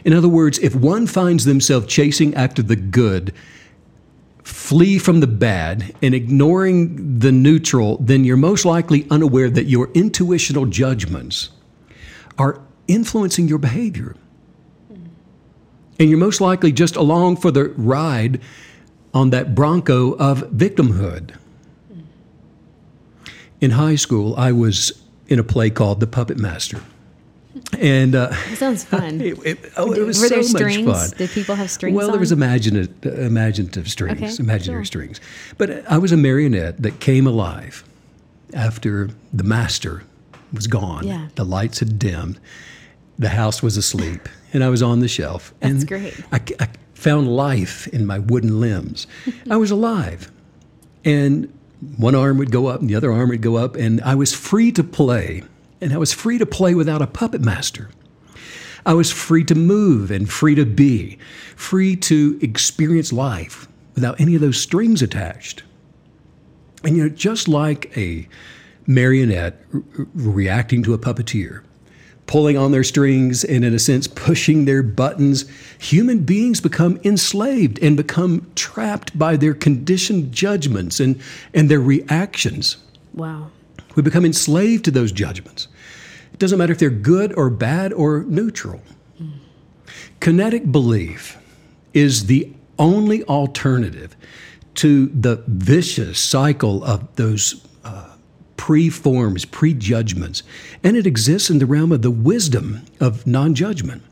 [0.04, 3.32] In other words, if one finds themselves chasing after the good,
[4.44, 9.90] flee from the bad, and ignoring the neutral, then you're most likely unaware that your
[9.92, 11.50] intuitional judgments
[12.38, 14.14] are influencing your behavior.
[15.98, 18.40] And you're most likely just along for the ride
[19.14, 21.35] on that bronco of victimhood.
[23.61, 24.92] In high school, I was
[25.28, 26.80] in a play called The Puppet Master.
[27.78, 29.20] And uh, sounds fun.
[29.22, 30.87] it, it, oh, it was Were so much strings?
[30.87, 31.11] fun.
[31.16, 34.85] Did people have strings Well, there was imaginative, imaginative strings, Okay, imaginary sure.
[34.85, 35.20] strings.
[35.56, 37.82] But I was a marionette that came alive
[38.52, 40.02] after the master
[40.52, 41.06] was gone.
[41.06, 41.28] Yeah.
[41.35, 42.38] The lights had dimmed.
[43.18, 45.54] The house was asleep, and I was on the shelf.
[45.61, 46.20] That's and great.
[46.32, 49.06] I, I found life in my wooden limbs.
[49.50, 50.30] I was alive,
[51.04, 51.52] and
[51.96, 54.32] one arm would go up, and the other arm would go up, and I was
[54.32, 55.42] free to play.
[55.80, 57.90] And I was free to play without a puppet master.
[58.87, 61.18] I was free to move and free to be,
[61.56, 65.64] free to experience life without any of those strings attached.
[66.85, 68.28] And you know, just like a
[68.87, 71.62] marionette r- r- reacting to a puppeteer,
[72.26, 75.44] pulling on their strings and, in a sense, pushing their buttons,
[75.78, 81.20] human beings become enslaved and become trapped by their conditioned judgments and,
[81.54, 82.76] and their reactions.
[83.14, 83.50] wow.
[83.94, 85.68] We become enslaved to those judgments.
[86.34, 88.82] It doesn't matter if they're good or bad or neutral.
[90.20, 91.38] Kinetic belief
[91.94, 94.14] is the only alternative
[94.74, 97.65] to the vicious cycle of those
[98.57, 100.42] pre-forms, prejudgments,
[100.83, 104.03] and it exists in the realm of the wisdom of non-judgment.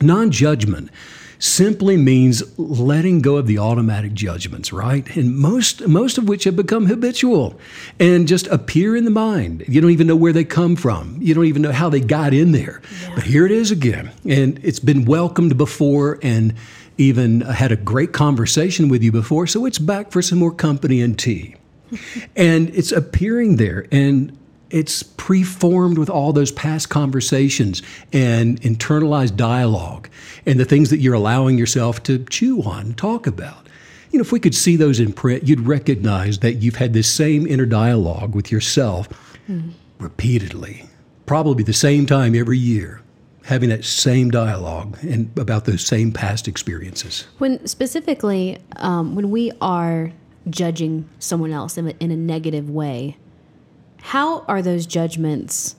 [0.00, 0.90] Non-judgment
[1.38, 5.16] simply means letting go of the automatic judgments, right?
[5.16, 7.58] And most most of which have become habitual
[7.98, 9.64] and just appear in the mind.
[9.66, 11.18] You don't even know where they come from.
[11.20, 12.80] You don't even know how they got in there.
[13.02, 13.14] Yeah.
[13.16, 14.12] But here it is again.
[14.24, 16.54] And it's been welcomed before and
[16.96, 21.00] even had a great conversation with you before, so it's back for some more company
[21.00, 21.56] and tea.
[22.36, 24.36] And it's appearing there and
[24.72, 30.08] it's preformed with all those past conversations and internalized dialogue
[30.46, 33.68] and the things that you're allowing yourself to chew on, talk about.
[34.10, 37.10] You know, if we could see those in print, you'd recognize that you've had this
[37.10, 39.08] same inner dialogue with yourself
[39.48, 39.70] mm-hmm.
[39.98, 40.86] repeatedly,
[41.26, 43.02] probably the same time every year,
[43.44, 47.26] having that same dialogue and about those same past experiences.
[47.38, 50.12] When specifically, um, when we are
[50.50, 53.16] judging someone else in a, in a negative way,
[54.02, 55.76] how are those judgments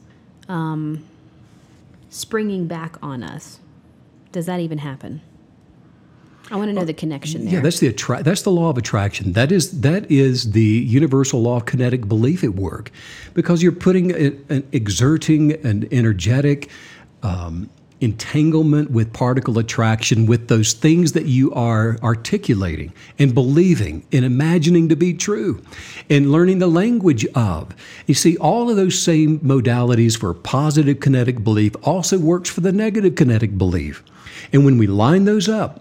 [0.48, 1.04] um,
[2.10, 3.60] springing back on us?
[4.32, 5.22] Does that even happen?
[6.52, 7.56] I want to know the connection there.
[7.56, 9.34] Yeah, that's the attra- that's the law of attraction.
[9.34, 12.92] That is that is the universal law of kinetic belief at work,
[13.34, 16.70] because you're putting an exerting an energetic
[17.24, 17.70] um,
[18.04, 24.90] entanglement with particle attraction with those things that you are articulating and believing and imagining
[24.90, 25.64] to be true
[26.10, 27.74] and learning the language of.
[28.06, 32.72] You see, all of those same modalities for positive kinetic belief also works for the
[32.72, 34.04] negative kinetic belief.
[34.52, 35.80] And when we line those up,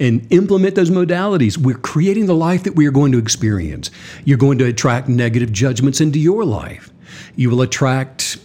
[0.00, 3.90] and implement those modalities, we're creating the life that we are going to experience.
[4.24, 6.92] You're going to attract negative judgments into your life.
[7.34, 8.38] You will attract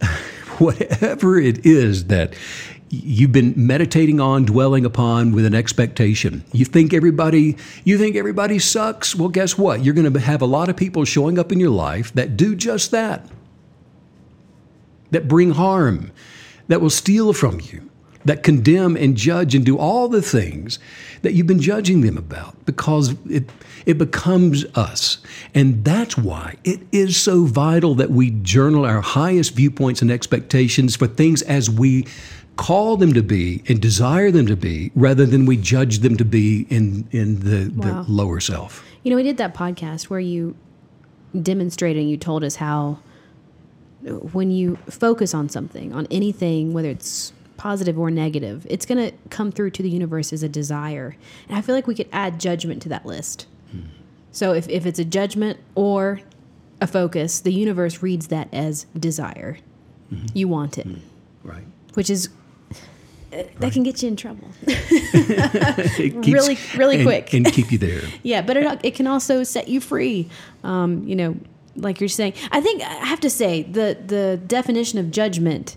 [0.60, 2.34] whatever it is that
[2.88, 6.44] you've been meditating on dwelling upon with an expectation.
[6.52, 9.14] You think everybody you think everybody sucks?
[9.14, 9.84] Well guess what?
[9.84, 12.54] You're going to have a lot of people showing up in your life that do
[12.54, 13.28] just that.
[15.10, 16.12] That bring harm
[16.68, 17.90] that will steal from you
[18.26, 20.78] that condemn and judge and do all the things
[21.22, 23.50] that you've been judging them about because it,
[23.86, 25.18] it becomes us.
[25.54, 30.96] And that's why it is so vital that we journal our highest viewpoints and expectations
[30.96, 32.06] for things as we
[32.56, 36.24] call them to be and desire them to be rather than we judge them to
[36.24, 38.02] be in, in the, wow.
[38.02, 38.84] the lower self.
[39.02, 40.56] You know, we did that podcast where you
[41.40, 42.98] demonstrated and you told us how
[44.32, 49.16] when you focus on something, on anything, whether it's positive or negative, it's going to
[49.30, 51.16] come through to the universe as a desire.
[51.48, 53.46] And I feel like we could add judgment to that list.
[53.70, 53.80] Hmm.
[54.32, 56.20] So if, if it's a judgment or
[56.80, 59.58] a focus, the universe reads that as desire.
[60.12, 60.26] Mm-hmm.
[60.34, 60.86] You want it.
[60.86, 61.48] Mm-hmm.
[61.48, 61.64] Right.
[61.94, 62.28] Which is
[63.30, 63.72] that right.
[63.72, 68.40] can get you in trouble keeps, really really and, quick and keep you there yeah
[68.40, 70.28] but it, it can also set you free
[70.64, 71.36] um, you know
[71.74, 75.76] like you're saying i think i have to say the the definition of judgment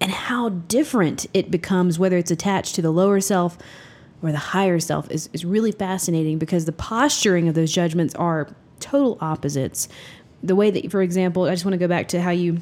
[0.00, 3.56] and how different it becomes, whether it's attached to the lower self
[4.22, 8.48] or the higher self, is, is really fascinating because the posturing of those judgments are
[8.80, 9.88] total opposites.
[10.42, 12.54] The way that, for example, I just want to go back to how you,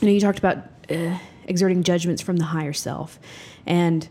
[0.00, 0.58] you know, you talked about
[0.90, 3.18] uh, exerting judgments from the higher self.
[3.66, 4.08] And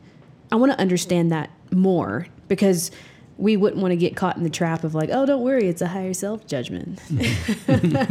[0.51, 2.91] I want to understand that more because
[3.37, 5.81] we wouldn't want to get caught in the trap of like, oh, don't worry, it's
[5.81, 6.99] a higher self judgment.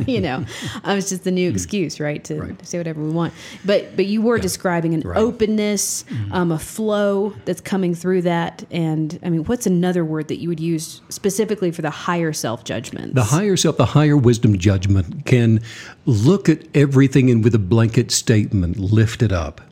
[0.06, 0.44] you know,
[0.84, 1.54] um, it's just the new mm.
[1.54, 2.66] excuse, right, to right.
[2.66, 3.32] say whatever we want.
[3.64, 4.42] But but you were yeah.
[4.42, 5.16] describing an right.
[5.16, 6.32] openness, mm-hmm.
[6.32, 8.64] um, a flow that's coming through that.
[8.70, 12.64] And I mean, what's another word that you would use specifically for the higher self
[12.64, 13.14] judgment?
[13.14, 15.60] The higher self, the higher wisdom judgment can
[16.04, 19.62] look at everything and with a blanket statement, lift it up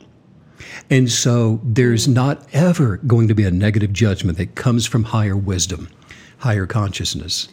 [0.89, 5.37] and so there's not ever going to be a negative judgment that comes from higher
[5.37, 5.89] wisdom,
[6.39, 7.49] higher consciousness.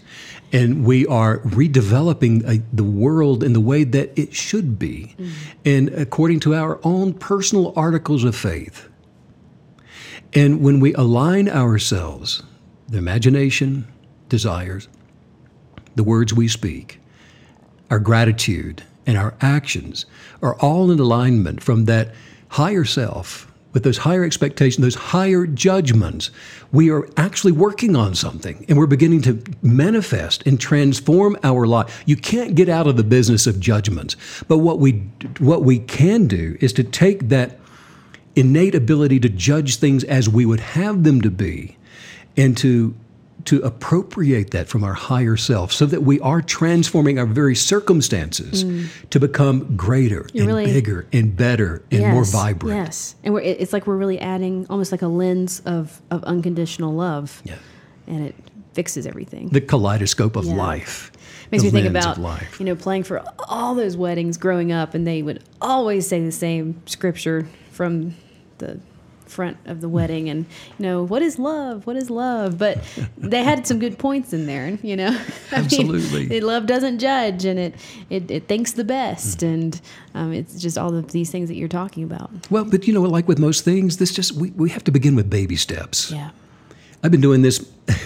[0.53, 5.31] And we are redeveloping a, the world in the way that it should be, mm-hmm.
[5.64, 8.88] and according to our own personal articles of faith.
[10.33, 12.42] And when we align ourselves,
[12.88, 13.87] the imagination,
[14.29, 14.88] desires,
[15.94, 17.01] the words we speak,
[17.90, 20.07] our gratitude, and our actions
[20.42, 22.14] are all in alignment from that
[22.50, 26.30] higher self, with those higher expectations, those higher judgments,
[26.72, 32.02] we are actually working on something and we're beginning to manifest and transform our life.
[32.04, 34.16] You can't get out of the business of judgments.
[34.48, 34.92] But what we
[35.38, 37.58] what we can do is to take that
[38.34, 41.76] innate ability to judge things as we would have them to be
[42.36, 42.94] and to
[43.44, 48.64] to appropriate that from our higher self so that we are transforming our very circumstances
[48.64, 48.88] mm.
[49.11, 52.76] to become greater You're and really, bigger and better and yes, more vibrant.
[52.76, 53.14] Yes.
[53.24, 57.40] And it's like we're really adding almost like a lens of, of unconditional love.
[57.44, 57.57] Yeah.
[58.07, 58.35] And it
[58.72, 59.48] fixes everything.
[59.48, 60.55] The kaleidoscope of yeah.
[60.55, 61.12] life.
[61.50, 62.16] Makes me think about
[62.61, 66.31] you know playing for all those weddings growing up, and they would always say the
[66.31, 68.14] same scripture from
[68.59, 68.79] the
[69.31, 70.45] front of the wedding and
[70.79, 71.87] you know what is love?
[71.87, 72.59] What is love?
[72.59, 72.79] But
[73.19, 75.09] they had some good points in there you know?
[75.53, 76.27] I absolutely.
[76.27, 77.75] mean, love doesn't judge and it
[78.11, 79.53] it, it thinks the best mm.
[79.53, 79.81] and
[80.14, 82.31] um, it's just all of these things that you're talking about.
[82.51, 85.16] Well but you know like with most things this just we, we have to begin
[85.16, 86.11] with baby steps.
[86.11, 86.31] Yeah.
[87.03, 87.59] I've been doing this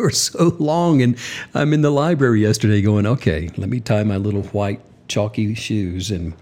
[0.00, 1.16] for so long and
[1.54, 6.10] i'm in the library yesterday going okay let me tie my little white chalky shoes
[6.10, 6.32] and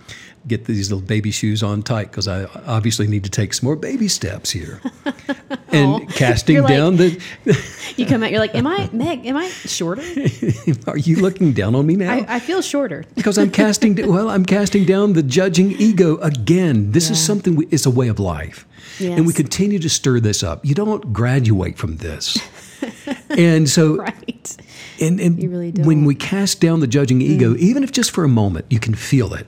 [0.47, 3.77] get these little baby shoes on tight because I obviously need to take some more
[3.77, 4.81] baby steps here.
[5.73, 7.23] and casting like, down the.
[7.97, 10.03] you come out, you're like, Am I, Meg, am I shorter?
[10.87, 12.13] Are you looking down on me now?
[12.13, 13.05] I, I feel shorter.
[13.15, 16.93] because I'm casting, well, I'm casting down the judging ego again.
[16.93, 17.13] This yeah.
[17.13, 18.67] is something, we, it's a way of life.
[18.99, 19.17] Yes.
[19.17, 20.65] And we continue to stir this up.
[20.65, 22.39] You don't graduate from this.
[23.31, 23.97] and so.
[23.97, 24.57] right.
[25.01, 27.59] And, and really when we cast down the judging ego, mm.
[27.59, 29.47] even if just for a moment, you can feel it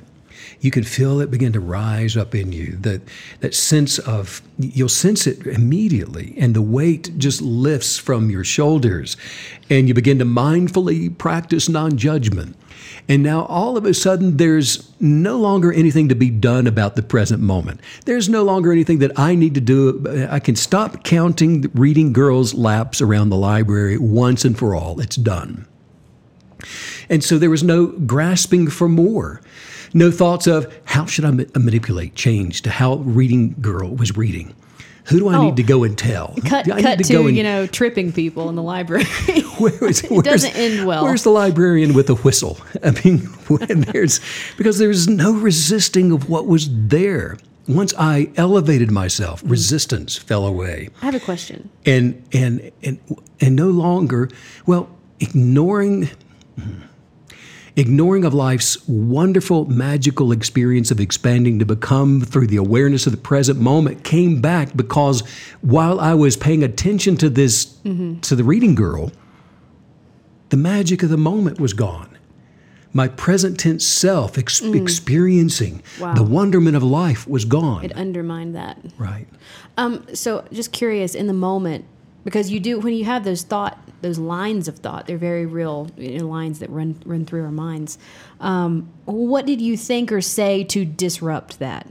[0.60, 2.76] you can feel it begin to rise up in you.
[2.76, 3.02] That
[3.40, 9.16] that sense of you'll sense it immediately, and the weight just lifts from your shoulders,
[9.68, 12.56] and you begin to mindfully practice non-judgment.
[13.08, 17.02] And now all of a sudden, there's no longer anything to be done about the
[17.02, 17.80] present moment.
[18.04, 20.28] There's no longer anything that I need to do.
[20.30, 25.00] I can stop counting reading girls' laps around the library once and for all.
[25.00, 25.66] It's done.
[27.08, 29.40] And so there was no grasping for more.
[29.92, 34.54] No thoughts of how should I ma- manipulate change to how reading girl was reading.
[35.10, 36.34] Who do I oh, need to go and tell?
[36.44, 39.04] Cut, cut to, to and, you know tripping people in the library.
[39.58, 41.02] where is, it doesn't end well.
[41.02, 42.58] Where's the librarian with a whistle?
[42.84, 44.20] I mean, when there's
[44.56, 47.38] because there's no resisting of what was there.
[47.66, 50.88] Once I elevated myself, resistance fell away.
[51.02, 51.70] I have a question.
[51.86, 53.00] And and and
[53.40, 54.28] and no longer,
[54.66, 56.08] well, ignoring.
[56.58, 56.82] Hmm,
[57.76, 63.18] ignoring of life's wonderful, magical experience of expanding to become through the awareness of the
[63.18, 65.20] present moment came back because
[65.60, 68.20] while I was paying attention to this, mm-hmm.
[68.20, 69.12] to the reading girl,
[70.50, 72.08] the magic of the moment was gone.
[72.92, 74.80] My present tense self ex- mm.
[74.80, 76.14] experiencing wow.
[76.14, 77.84] the wonderment of life was gone.
[77.84, 78.78] It undermined that.
[78.98, 79.28] Right.
[79.76, 81.84] Um, so, just curious, in the moment,
[82.24, 85.06] because you do, when you have those thought those lines of thought.
[85.06, 87.98] They're very real you know, lines that run run through our minds.
[88.40, 91.86] Um, what did you think or say to disrupt that,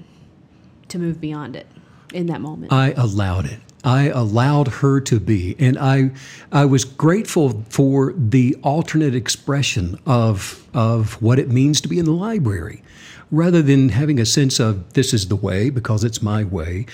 [0.90, 1.68] to move beyond it
[2.14, 2.74] in that moment?
[2.74, 3.60] I allowed it.
[3.84, 6.12] I allowed her to be, and I
[6.52, 12.06] I was grateful for the alternate expression of of what it means to be in
[12.06, 12.84] the library
[13.32, 16.86] rather than having a sense of this is the way because it's my way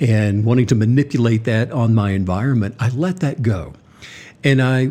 [0.00, 3.74] and wanting to manipulate that on my environment, I let that go.
[4.44, 4.90] And I,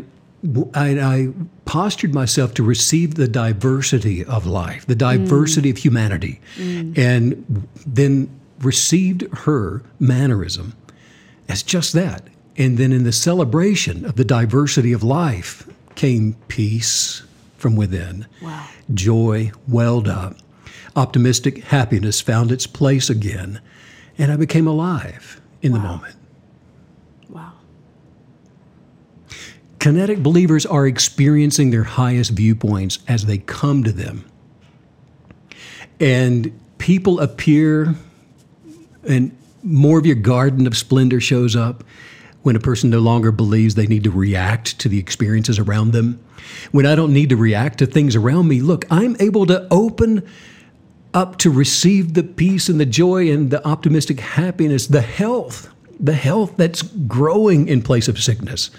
[0.74, 1.30] I, I,
[1.66, 5.72] postured myself to receive the diversity of life, the diversity mm.
[5.72, 6.98] of humanity, mm.
[6.98, 10.74] and then received her mannerism
[11.48, 12.28] as just that.
[12.58, 17.24] And then in the celebration of the diversity of life came peace
[17.58, 18.68] from within, wow.
[18.94, 20.36] joy welled up,
[20.96, 23.62] optimistic happiness found its place again,
[24.18, 25.78] and I became alive in wow.
[25.78, 26.16] the moment.
[29.82, 34.24] Kinetic believers are experiencing their highest viewpoints as they come to them.
[36.00, 37.96] And people appear,
[39.08, 41.84] and more of your garden of splendor shows up
[42.44, 46.24] when a person no longer believes they need to react to the experiences around them.
[46.72, 50.30] When I don't need to react to things around me, look, I'm able to open
[51.16, 56.14] up to receive the peace and the joy and the optimistic happiness, the health, the
[56.14, 58.70] health that's growing in place of sickness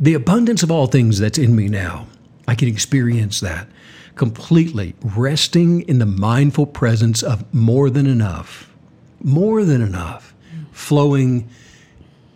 [0.00, 2.06] the abundance of all things that's in me now,
[2.46, 3.68] I can experience that
[4.14, 8.74] completely, resting in the mindful presence of more than enough,
[9.22, 10.34] more than enough,
[10.72, 11.48] flowing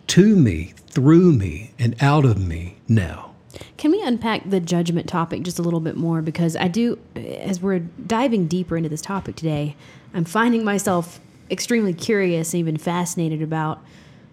[0.07, 3.35] to me, through me, and out of me now.
[3.77, 6.23] Can we unpack the judgment topic just a little bit more?
[6.23, 9.75] Because I do, as we're diving deeper into this topic today,
[10.15, 11.21] I'm finding myself
[11.51, 13.83] extremely curious and even fascinated about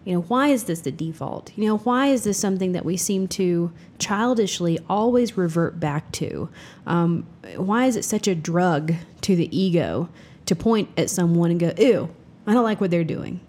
[0.09, 1.51] you know, why is this the default?
[1.55, 6.49] You know, why is this something that we seem to childishly always revert back to?
[6.87, 10.09] Um, why is it such a drug to the ego
[10.47, 12.09] to point at someone and go, ew,
[12.47, 13.39] I don't like what they're doing?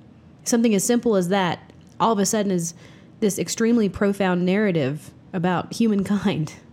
[0.44, 2.74] Something as simple as that all of a sudden is
[3.20, 6.56] this extremely profound narrative about humankind.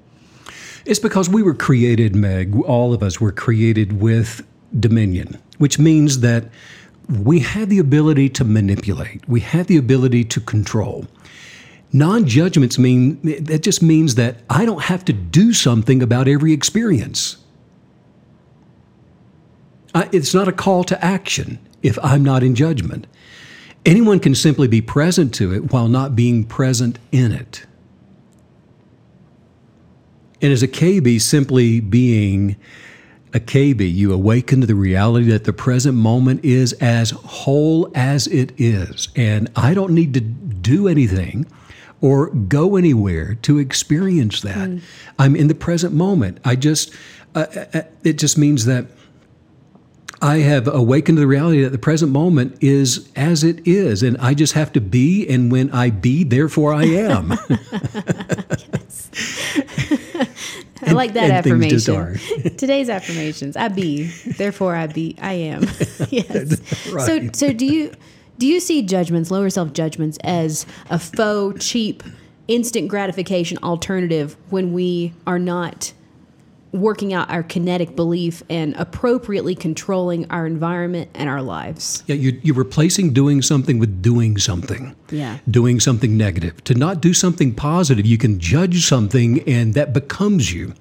[0.86, 4.48] It's because we were created, Meg, all of us were created with
[4.80, 6.46] dominion, which means that
[7.10, 11.06] we have the ability to manipulate, we have the ability to control.
[11.94, 16.52] Non judgments mean that just means that I don't have to do something about every
[16.52, 17.38] experience.
[19.96, 23.08] I, it's not a call to action if I'm not in judgment.
[23.86, 27.66] Anyone can simply be present to it while not being present in it.
[30.42, 32.58] And as a KB, simply being
[33.38, 38.52] a you awaken to the reality that the present moment is as whole as it
[38.58, 39.10] is.
[39.16, 41.46] And I don't need to do anything
[42.02, 44.70] or go anywhere to experience that.
[44.70, 44.82] Mm.
[45.18, 46.40] I'm in the present moment.
[46.46, 46.94] I just,
[47.36, 48.88] uh, uh, uh, it just means that
[50.22, 54.18] I have awakened to the reality that the present moment is as it is, and
[54.18, 57.34] I just have to be, and when I be, therefore I am.
[60.82, 62.20] I like that affirmation.
[62.58, 64.06] Today's affirmations: I be,
[64.38, 65.64] therefore I be, I am.
[66.10, 66.92] yes.
[66.92, 67.06] Right.
[67.06, 67.94] So, so do you
[68.38, 72.04] do you see judgments, lower self judgments, as a faux, cheap,
[72.48, 75.94] instant gratification alternative when we are not
[76.80, 82.04] working out our kinetic belief and appropriately controlling our environment and our lives.
[82.08, 84.96] Yeah, you, you're replacing doing something with doing something.
[85.10, 85.40] Yeah.
[85.50, 86.64] Doing something negative.
[86.66, 90.74] To not do something positive, you can judge something and that becomes you.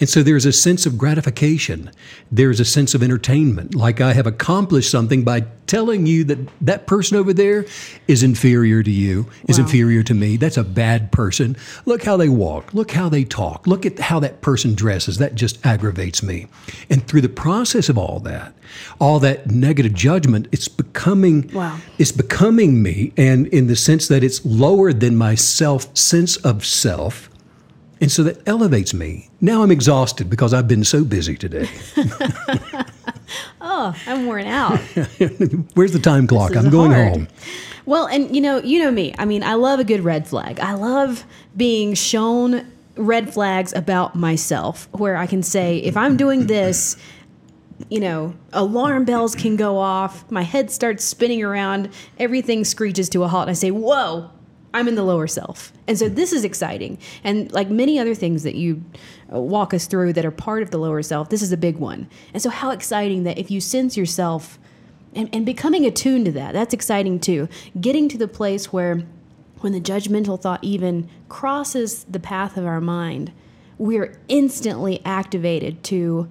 [0.00, 1.90] And so there's a sense of gratification.
[2.32, 3.74] There's a sense of entertainment.
[3.74, 7.64] Like I have accomplished something by telling you that that person over there
[8.06, 9.64] is inferior to you, is wow.
[9.64, 10.36] inferior to me.
[10.36, 11.56] That's a bad person.
[11.84, 12.74] Look how they walk.
[12.74, 13.66] Look how they talk.
[13.66, 15.18] Look at how that person dresses.
[15.18, 16.46] That just aggravates me.
[16.88, 18.54] And through the process of all that,
[18.98, 21.78] all that negative judgment, it's becoming wow.
[21.98, 26.64] it's becoming me and in the sense that it's lower than my self sense of
[26.64, 27.28] self.
[28.00, 29.28] And so that elevates me.
[29.42, 31.68] Now I'm exhausted because I've been so busy today.
[33.60, 34.78] oh, I'm worn out.
[35.74, 36.56] Where's the time clock?
[36.56, 37.08] I'm going hard.
[37.08, 37.28] home.
[37.86, 39.14] Well, and you know, you know me.
[39.18, 40.58] I mean, I love a good red flag.
[40.60, 41.24] I love
[41.54, 42.66] being shown
[42.96, 46.96] red flags about myself where I can say if I'm doing this,
[47.88, 53.24] you know, alarm bells can go off, my head starts spinning around, everything screeches to
[53.24, 54.30] a halt and I say, "Whoa,
[54.74, 55.72] I'm in the lower self.
[55.86, 56.98] And so this is exciting.
[57.22, 58.82] And like many other things that you
[59.32, 61.78] uh, walk us through that are part of the lower self, this is a big
[61.78, 62.08] one.
[62.34, 64.58] And so, how exciting that if you sense yourself
[65.14, 67.48] and, and becoming attuned to that, that's exciting too.
[67.80, 69.04] Getting to the place where
[69.64, 73.32] when the judgmental thought even crosses the path of our mind,
[73.78, 76.28] we're instantly activated to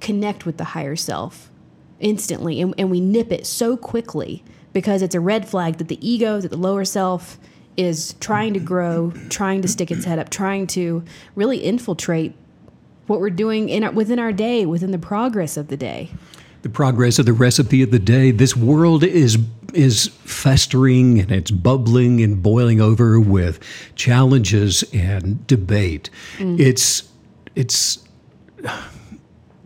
[0.00, 1.50] connect with the higher self
[1.98, 2.60] instantly.
[2.60, 6.40] And, and we nip it so quickly because it's a red flag that the ego,
[6.40, 7.38] that the lower self
[7.76, 11.02] is trying to grow, trying to stick its head up, trying to
[11.34, 12.34] really infiltrate
[13.08, 16.08] what we're doing in our, within our day, within the progress of the day.
[16.62, 18.30] The progress of the recipe of the day.
[18.30, 19.38] This world is
[19.74, 23.60] is festering and it's bubbling and boiling over with
[23.96, 26.10] challenges and debate.
[26.38, 26.58] Mm.
[26.58, 27.08] It's
[27.54, 28.04] it's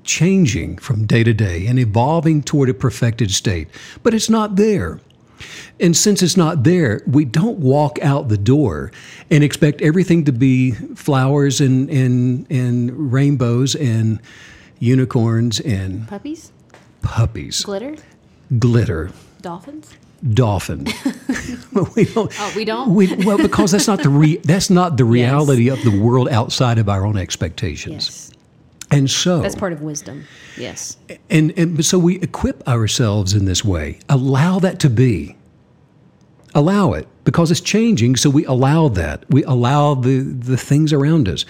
[0.05, 3.69] changing from day to day and evolving toward a perfected state,
[4.03, 5.01] but it's not there.
[5.81, 8.93] And since it's not there, we don't walk out the door
[9.31, 14.21] and expect everything to be flowers and, and, and rainbows and
[14.79, 16.53] unicorns and puppies.
[17.03, 17.63] Puppies.
[17.65, 17.97] Glitter.
[18.59, 19.11] Glitter.
[19.41, 19.95] Dolphins.
[20.35, 20.87] Dolphin.
[21.97, 22.33] we don't.
[22.39, 22.95] Oh, we don't.
[22.95, 25.79] We, well, because that's not the re, that's not the reality yes.
[25.79, 28.07] of the world outside of our own expectations.
[28.07, 28.33] Yes.
[28.91, 30.25] And so that's part of wisdom.
[30.57, 30.99] Yes.
[31.31, 33.99] And and so we equip ourselves in this way.
[34.09, 35.37] Allow that to be.
[36.55, 38.17] Allow it because it's changing.
[38.17, 39.25] So we allow that.
[39.31, 41.47] We allow the the things around us.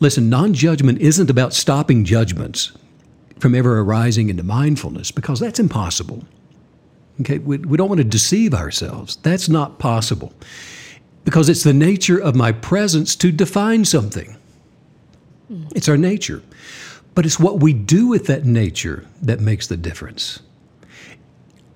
[0.00, 2.70] Listen, non-judgment isn't about stopping judgments
[3.40, 6.24] from ever arising into mindfulness because that's impossible.
[7.20, 9.16] Okay, we, we don't want to deceive ourselves.
[9.16, 10.32] That's not possible
[11.24, 14.36] because it's the nature of my presence to define something.
[15.74, 16.42] It's our nature.
[17.14, 20.40] But it's what we do with that nature that makes the difference.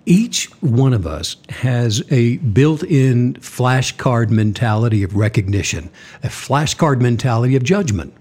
[0.05, 5.91] Each one of us has a built in flashcard mentality of recognition,
[6.23, 8.13] a flashcard mentality of judgment.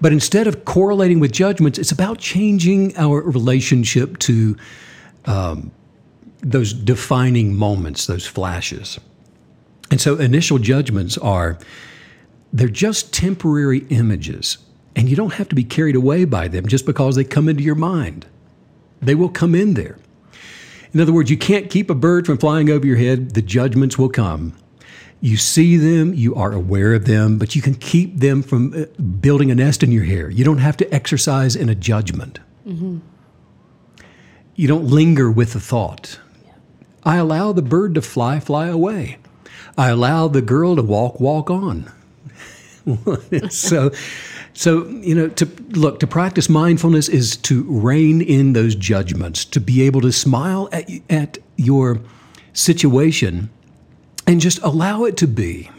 [0.00, 4.56] But instead of correlating with judgments, it's about changing our relationship to
[5.24, 5.70] um,
[6.40, 9.00] those defining moments, those flashes.
[9.90, 11.58] And so initial judgments are
[12.52, 14.58] they're just temporary images,
[14.94, 17.62] and you don't have to be carried away by them just because they come into
[17.62, 18.26] your mind.
[19.00, 19.98] They will come in there.
[20.92, 23.98] In other words, you can't keep a bird from flying over your head, the judgments
[23.98, 24.54] will come.
[25.20, 28.84] You see them, you are aware of them, but you can keep them from uh,
[29.02, 30.28] building a nest in your hair.
[30.28, 32.38] You don't have to exercise in a judgment.
[32.66, 32.98] Mm-hmm.
[34.54, 36.20] You don't linger with the thought.
[37.04, 39.18] I allow the bird to fly, fly away.
[39.78, 41.90] I allow the girl to walk, walk on.
[43.50, 43.90] so,
[44.54, 49.60] so you know, to look to practice mindfulness is to rein in those judgments, to
[49.60, 52.00] be able to smile at at your
[52.52, 53.50] situation
[54.26, 55.70] and just allow it to be.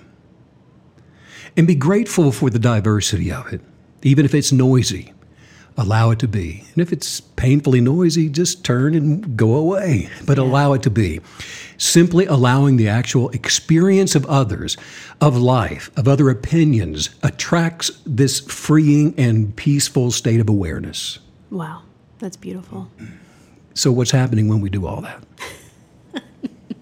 [1.55, 3.61] And be grateful for the diversity of it,
[4.03, 5.13] even if it's noisy.
[5.79, 6.63] Allow it to be.
[6.73, 11.19] And if it's painfully noisy, just turn and go away, but allow it to be.
[11.77, 14.75] Simply allowing the actual experience of others,
[15.21, 21.19] of life, of other opinions, attracts this freeing and peaceful state of awareness.
[21.51, 21.83] Wow,
[22.17, 22.89] that's beautiful.
[23.75, 25.23] So, what's happening when we do all that?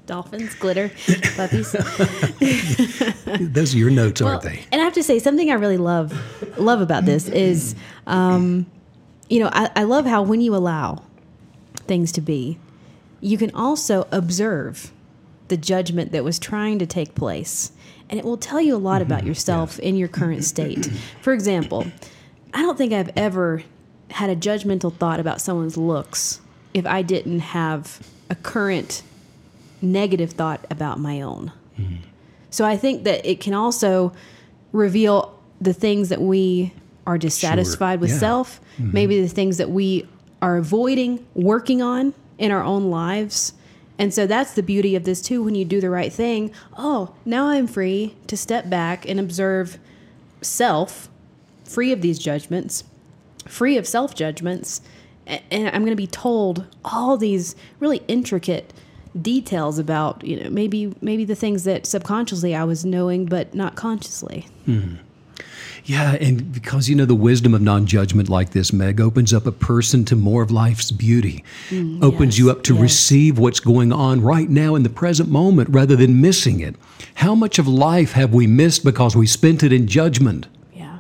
[0.06, 0.92] Dolphins, glitter,
[1.36, 1.72] puppies.
[3.40, 4.64] Those are your notes, Well, aren't they?
[4.72, 6.14] And I have to say, something I really love
[6.58, 7.76] love about this is,
[8.08, 8.66] um,
[9.30, 11.04] you know, I, I love how when you allow
[11.88, 12.58] things to be,
[13.22, 14.92] you can also observe
[15.48, 17.72] the judgment that was trying to take place,
[18.10, 20.86] and it will tell you a lot about yourself in your current state.
[21.22, 21.88] For example,
[22.54, 23.64] I don't think I've ever
[24.12, 26.40] had a judgmental thought about someone's looks
[26.74, 28.00] if I didn't have
[28.30, 29.02] a current
[29.86, 31.52] negative thought about my own.
[32.50, 34.14] So I think that it can also
[34.72, 36.72] reveal the things that we
[37.06, 38.18] are dissatisfied with Yeah.
[38.18, 38.94] self, mm-hmm.
[38.94, 40.08] maybe the things that we
[40.42, 43.54] are avoiding working on in our own lives.
[44.00, 46.52] And so that's the beauty of this too when you do the right thing.
[46.78, 49.78] Oh, now I'm free to step back and observe
[50.42, 51.10] self,
[51.64, 52.84] free of these judgments,
[53.48, 54.82] free of self judgments,
[55.28, 58.74] and I'm going to be told all these really intricate
[59.22, 63.76] details about you know maybe maybe the things that subconsciously I was knowing but not
[63.76, 64.48] consciously.
[64.66, 64.96] Hmm.
[65.86, 69.52] Yeah, and because you know the wisdom of non-judgment like this, Meg, opens up a
[69.52, 71.44] person to more of life's beauty.
[71.70, 72.82] Hmm, opens yes, you up to yes.
[72.82, 76.76] receive what's going on right now in the present moment rather than missing it.
[77.16, 80.48] How much of life have we missed because we spent it in judgment?
[80.74, 81.00] Yeah.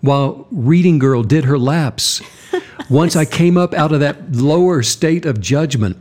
[0.00, 2.22] While Reading Girl did her laps,
[2.88, 5.96] once I came up out of that lower state of judgment,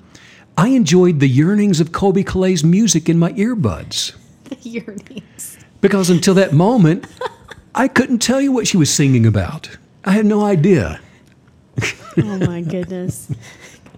[0.58, 4.16] I enjoyed the yearnings of Colbie Caillat's music in my earbuds.
[4.46, 5.60] The yearnings.
[5.82, 7.06] Because until that moment,
[7.76, 9.78] I couldn't tell you what she was singing about.
[10.04, 11.00] I had no idea.
[12.20, 13.32] Oh my goodness.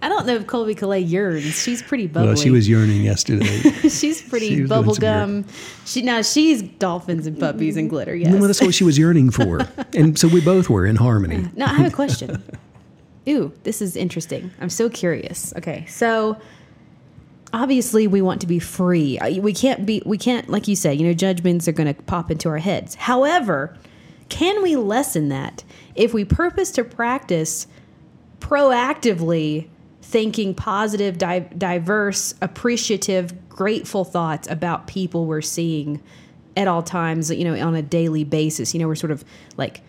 [0.02, 1.58] I don't know if Colbie Caillat yearns.
[1.58, 2.28] She's pretty bubbly.
[2.28, 3.46] Well, she was yearning yesterday.
[3.88, 5.44] she's pretty she was doing some bubblegum.
[5.86, 7.94] She now she's dolphins and puppies and mm-hmm.
[7.94, 8.14] glitter.
[8.14, 8.34] Yes.
[8.34, 9.60] well, that's what she was yearning for.
[9.94, 11.48] And so we both were in harmony.
[11.54, 12.42] Now I have a question.
[13.28, 14.50] Ooh, this is interesting.
[14.60, 15.52] I'm so curious.
[15.56, 16.40] Okay, so
[17.52, 19.18] obviously we want to be free.
[19.40, 20.02] We can't be.
[20.06, 22.94] We can't, like you say, you know, judgments are going to pop into our heads.
[22.94, 23.76] However,
[24.28, 25.64] can we lessen that
[25.94, 27.66] if we purpose to practice
[28.38, 29.68] proactively
[30.02, 36.02] thinking positive, di- diverse, appreciative, grateful thoughts about people we're seeing
[36.56, 38.74] at all times, you know, on a daily basis.
[38.74, 39.24] You know, we're sort of
[39.56, 39.82] like,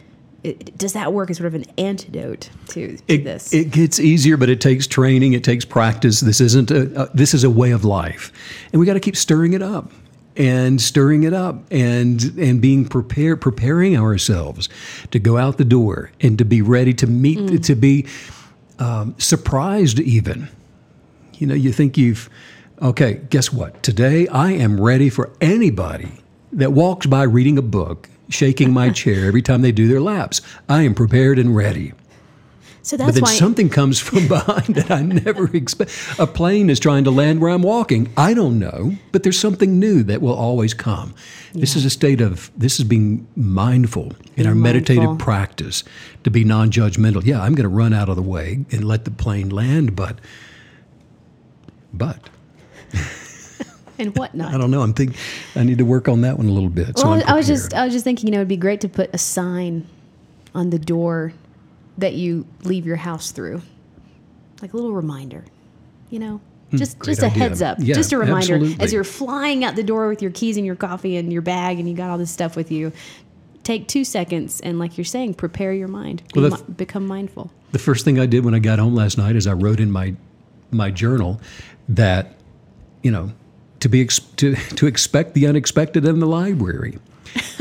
[0.43, 3.53] it, does that work as sort of an antidote to, to It, this?
[3.53, 5.33] it gets easier, but it takes training.
[5.33, 6.19] It takes practice.
[6.21, 8.31] This isn't a, uh, this is a way of life,
[8.71, 9.91] and we got to keep stirring it up
[10.37, 14.69] and stirring it up and and being prepared, preparing ourselves
[15.11, 17.63] to go out the door and to be ready to meet, Mm.
[17.65, 18.07] to be
[18.79, 20.47] um, surprised even.
[21.35, 22.29] You know, you think you've
[22.81, 23.21] okay.
[23.29, 23.83] Guess what?
[23.83, 26.13] Today I am ready for anybody
[26.53, 30.41] that walks by reading a book, shaking my chair every time they do their laps.
[30.67, 31.93] I am prepared and ready.
[32.81, 33.33] so But then why.
[33.33, 35.91] something comes from behind that I never expect.
[36.17, 38.11] A plane is trying to land where I'm walking.
[38.17, 41.13] I don't know, but there's something new that will always come.
[41.53, 45.83] This is a state of this is being mindful in our meditative practice
[46.23, 47.25] to be non-judgmental.
[47.25, 50.17] Yeah, I'm going to run out of the way and let the plane land, but
[51.93, 52.29] but
[53.99, 54.53] and whatnot.
[54.53, 54.81] I don't know.
[54.81, 55.15] I'm think
[55.55, 56.95] I need to work on that one a little bit.
[56.95, 58.89] Well, I'm I was just I was just thinking, you know, it'd be great to
[58.89, 59.87] put a sign
[60.55, 61.33] on the door
[61.97, 63.61] that you leave your house through,
[64.61, 65.43] like a little reminder.
[66.09, 66.41] You know,
[66.73, 67.39] just Hmm, great just a idea.
[67.43, 68.83] heads up, Yeah, just a reminder absolutely.
[68.83, 71.79] as you're flying out the door with your keys and your coffee and your bag,
[71.79, 72.91] and you got all this stuff with you.
[73.63, 76.23] Take two seconds and, like you're saying, prepare your mind.
[76.35, 77.51] Well, mi- become mindful.
[77.71, 79.91] The first thing I did when I got home last night is I wrote in
[79.91, 80.15] my
[80.71, 81.39] my journal
[81.89, 82.33] that
[83.03, 83.31] you know
[83.81, 86.97] to be ex- to to expect the unexpected in the library,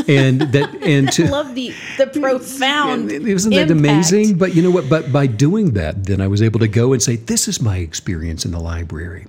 [0.09, 3.11] and that and I to love the the profound.
[3.13, 3.71] isn't that impact.
[3.71, 4.39] amazing?
[4.39, 4.89] But you know what?
[4.89, 7.79] But by doing that, then I was able to go and say, "This is my
[7.79, 9.27] experience in the library.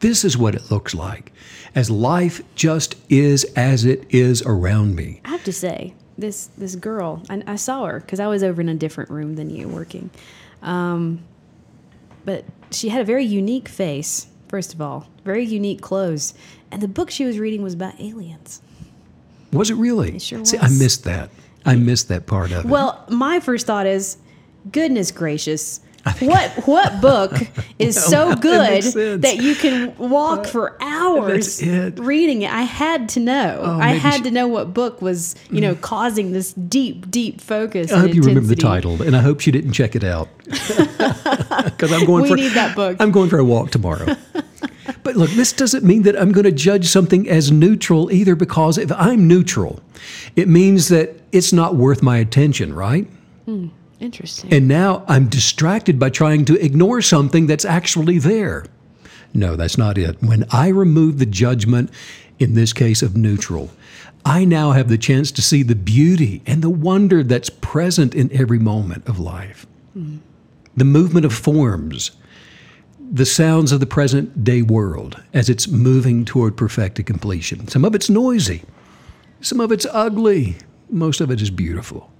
[0.00, 1.32] This is what it looks like,
[1.74, 6.74] as life just is as it is around me." I have to say, this this
[6.74, 9.68] girl, I, I saw her because I was over in a different room than you
[9.68, 10.10] working,
[10.62, 11.22] um,
[12.24, 14.26] but she had a very unique face.
[14.50, 16.34] First of all, very unique clothes,
[16.72, 18.60] and the book she was reading was about aliens.
[19.52, 20.16] Was it really?
[20.16, 21.30] It sure See, I missed that.
[21.64, 22.68] I missed that part of it.
[22.68, 24.16] Well, my first thought is,
[24.72, 25.78] goodness gracious,
[26.20, 27.32] what what book
[27.78, 29.22] is so good sense.
[29.22, 31.98] that you can walk for hours it.
[31.98, 32.50] Oh, reading it?
[32.50, 33.60] I had to know.
[33.62, 35.80] Oh, I had she- to know what book was, you know, mm.
[35.80, 37.92] causing this deep, deep focus.
[37.92, 41.92] I hope you remember the title, and I hope she didn't check it out because
[41.92, 42.96] I'm going We for need that book.
[42.98, 44.16] I'm going for a walk tomorrow.
[45.02, 48.34] but look, this doesn't mean that I'm going to judge something as neutral either.
[48.34, 49.80] Because if I'm neutral,
[50.34, 53.06] it means that it's not worth my attention, right?
[53.44, 53.68] Hmm.
[54.00, 54.52] Interesting.
[54.52, 58.64] And now I'm distracted by trying to ignore something that's actually there.
[59.34, 60.22] No, that's not it.
[60.22, 61.90] When I remove the judgment,
[62.38, 63.70] in this case of neutral,
[64.24, 68.32] I now have the chance to see the beauty and the wonder that's present in
[68.32, 69.66] every moment of life.
[69.96, 70.18] Mm-hmm.
[70.76, 72.12] The movement of forms,
[72.98, 77.68] the sounds of the present day world as it's moving toward perfected completion.
[77.68, 78.62] Some of it's noisy,
[79.40, 80.56] some of it's ugly,
[80.88, 82.10] most of it is beautiful.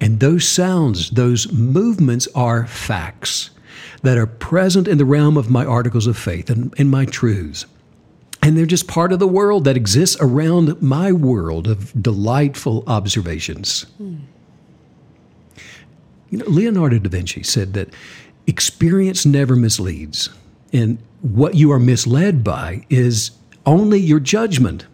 [0.00, 3.50] And those sounds, those movements are facts
[4.02, 7.66] that are present in the realm of my articles of faith and, and my truths.
[8.42, 13.86] And they're just part of the world that exists around my world of delightful observations.
[16.30, 17.92] You know, Leonardo da Vinci said that
[18.46, 20.30] experience never misleads.
[20.72, 23.32] And what you are misled by is
[23.66, 24.86] only your judgment.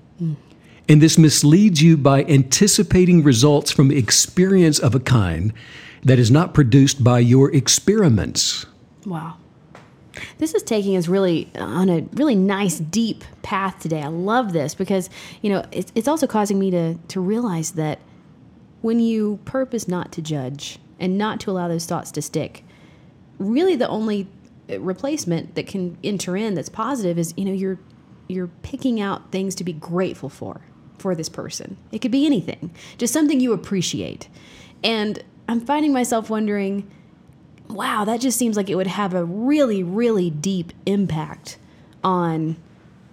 [0.89, 5.53] And this misleads you by anticipating results from experience of a kind
[6.03, 8.67] that is not produced by your experiments.
[9.05, 9.39] Wow.
[10.39, 14.01] This is taking us really on a really nice deep path today.
[14.01, 15.11] I love this because,
[15.43, 17.99] you know, it's, it's also causing me to, to realize that
[18.81, 22.63] when you purpose not to judge and not to allow those thoughts to stick,
[23.39, 24.29] really the only
[24.71, 27.79] uh, replacement that can enter in that's positive is, you know, you're
[28.29, 30.61] you're picking out things to be grateful for
[30.99, 31.77] for this person.
[31.93, 34.29] It could be anything, just something you appreciate.
[34.83, 36.91] And I'm finding myself wondering,
[37.69, 41.59] wow, that just seems like it would have a really, really deep impact
[42.05, 42.57] on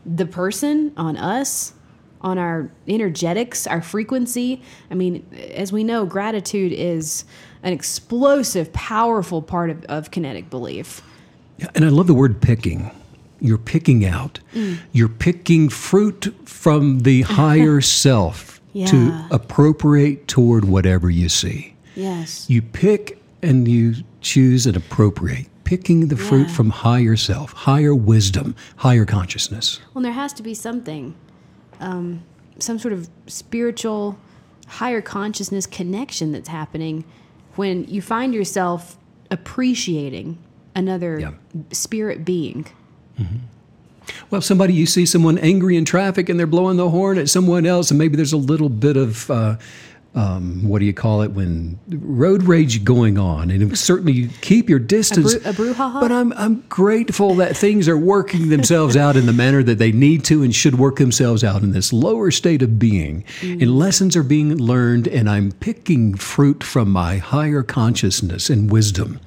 [0.05, 1.73] the person, on us,
[2.21, 4.61] on our energetics, our frequency.
[4.89, 7.25] I mean, as we know, gratitude is
[7.63, 11.01] an explosive, powerful part of, of kinetic belief.
[11.57, 12.91] Yeah, And I love the word picking.
[13.43, 14.39] You're picking out.
[14.93, 21.75] You're picking fruit from the higher self to appropriate toward whatever you see.
[21.95, 22.49] Yes.
[22.49, 26.53] You pick and you choose and appropriate, picking the fruit Yeah.
[26.55, 29.79] from higher self, higher wisdom, higher consciousness.
[29.93, 31.13] Well, there has to be something,
[31.81, 32.23] um,
[32.59, 34.17] some sort of spiritual,
[34.67, 37.03] higher consciousness connection that's happening
[37.57, 38.97] when you find yourself
[39.29, 40.37] appreciating
[40.75, 41.31] another Yeah.
[41.71, 42.65] spirit being.
[44.29, 47.65] Well, somebody you see someone angry in traffic and they're blowing the horn at someone
[47.65, 49.57] else, and maybe there's a little bit of uh,
[50.15, 54.69] um, what do you call it when road rage going on, and certainly you keep
[54.69, 55.35] your distance.
[55.35, 56.01] bru- a brouhaha?
[56.01, 59.91] But I'm I'm grateful that things are working themselves out in the manner that they
[59.91, 64.15] need to and should work themselves out in this lower state of being, and lessons
[64.15, 69.19] are being learned, and I'm picking fruit from my higher consciousness and wisdom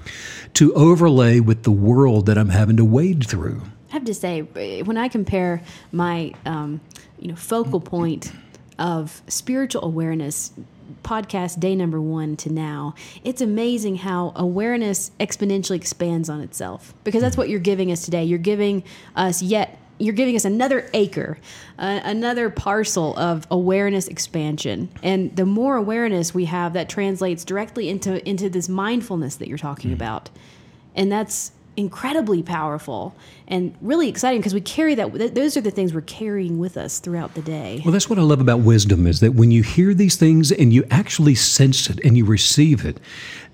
[0.54, 3.62] to overlay with the world that I'm having to wade through.
[3.96, 4.42] Have to say,
[4.82, 6.82] when I compare my, um,
[7.18, 8.30] you know, focal point
[8.78, 10.52] of spiritual awareness,
[11.02, 12.94] podcast day number one to now,
[13.24, 16.92] it's amazing how awareness exponentially expands on itself.
[17.04, 18.22] Because that's what you're giving us today.
[18.22, 18.84] You're giving
[19.16, 19.78] us yet.
[19.98, 21.38] You're giving us another acre,
[21.78, 27.88] uh, another parcel of awareness expansion, and the more awareness we have, that translates directly
[27.88, 30.28] into into this mindfulness that you're talking about
[30.96, 33.14] and that's incredibly powerful
[33.48, 36.76] and really exciting because we carry that th- those are the things we're carrying with
[36.76, 39.62] us throughout the day Well, that's what I love about wisdom is that when you
[39.62, 42.98] hear these things and you actually sense it and you receive it,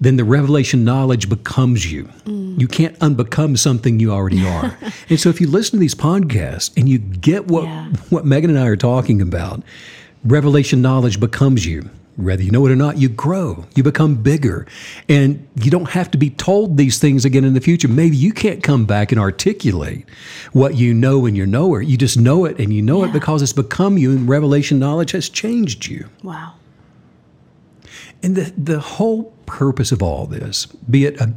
[0.00, 2.04] then the revelation knowledge becomes you.
[2.24, 2.60] Mm.
[2.60, 4.76] You can't unbecome something you already are.
[5.08, 7.88] and so if you listen to these podcasts and you get what Yeah.
[8.10, 9.62] what Megan and I are talking about,
[10.24, 11.90] revelation knowledge becomes you.
[12.16, 14.66] Whether you know it or not, you grow, you become bigger,
[15.08, 17.88] and you don't have to be told these things again in the future.
[17.88, 20.08] Maybe you can't come back and articulate
[20.52, 21.80] what you know in your knower.
[21.80, 25.12] You just know it, and you know it because it's become you, and revelation knowledge
[25.12, 26.08] has changed you.
[26.22, 26.54] wow
[28.22, 31.32] And the the whole purpose of all this, be it a,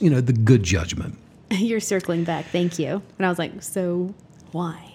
[0.00, 1.18] you know the good judgment.
[1.50, 4.14] you're circling back thank you and i was like so
[4.52, 4.93] why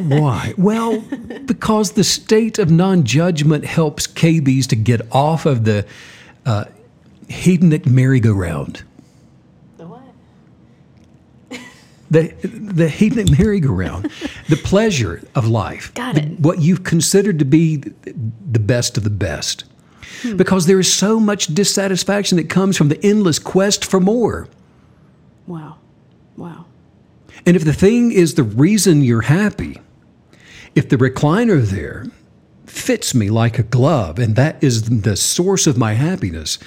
[0.00, 0.54] Why?
[0.58, 1.00] Well,
[1.46, 5.86] because the state of non judgment helps KBs to get off of the
[6.44, 6.64] uh,
[7.28, 8.82] hedonic merry-go-round.
[9.78, 10.02] the what
[12.10, 14.10] The, the hedonic merry-go-round,
[14.48, 16.40] the pleasure of life, Got the- it.
[16.40, 19.64] what you've considered to be the best of the best.
[20.22, 20.36] Hmm.
[20.36, 24.48] Because there is so much dissatisfaction that comes from the endless quest for more.
[25.46, 25.76] Wow.
[26.36, 26.66] Wow.
[27.44, 29.78] And if the thing is the reason you're happy,
[30.74, 32.06] if the recliner there
[32.66, 36.58] fits me like a glove and that is the source of my happiness,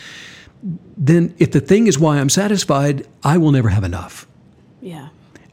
[0.97, 4.27] then if the thing is why I'm satisfied, I will never have enough.
[4.81, 5.09] Yeah.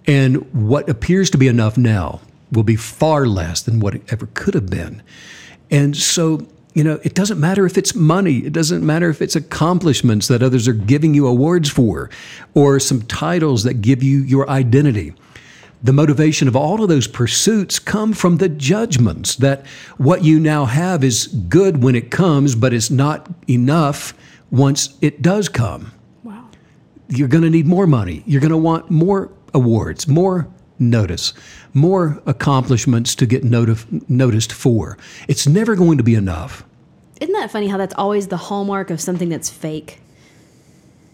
[0.06, 2.20] And what appears to be enough now
[2.52, 5.02] will be far less than what it ever could have been.
[5.70, 6.46] And so,
[6.76, 10.42] you know, it doesn't matter if it's money, it doesn't matter if it's accomplishments that
[10.42, 12.10] others are giving you awards for,
[12.52, 15.14] or some titles that give you your identity.
[15.82, 19.64] The motivation of all of those pursuits come from the judgments that
[19.96, 24.12] what you now have is good when it comes, but it's not enough
[24.50, 25.92] once it does come.
[26.24, 26.46] Wow.
[27.08, 28.22] You're going to need more money.
[28.26, 30.46] You're going to want more awards, more
[30.78, 31.32] notice,
[31.76, 34.96] more accomplishments to get noti- noticed for.
[35.28, 36.64] It's never going to be enough.
[37.20, 40.00] Isn't that funny how that's always the hallmark of something that's fake?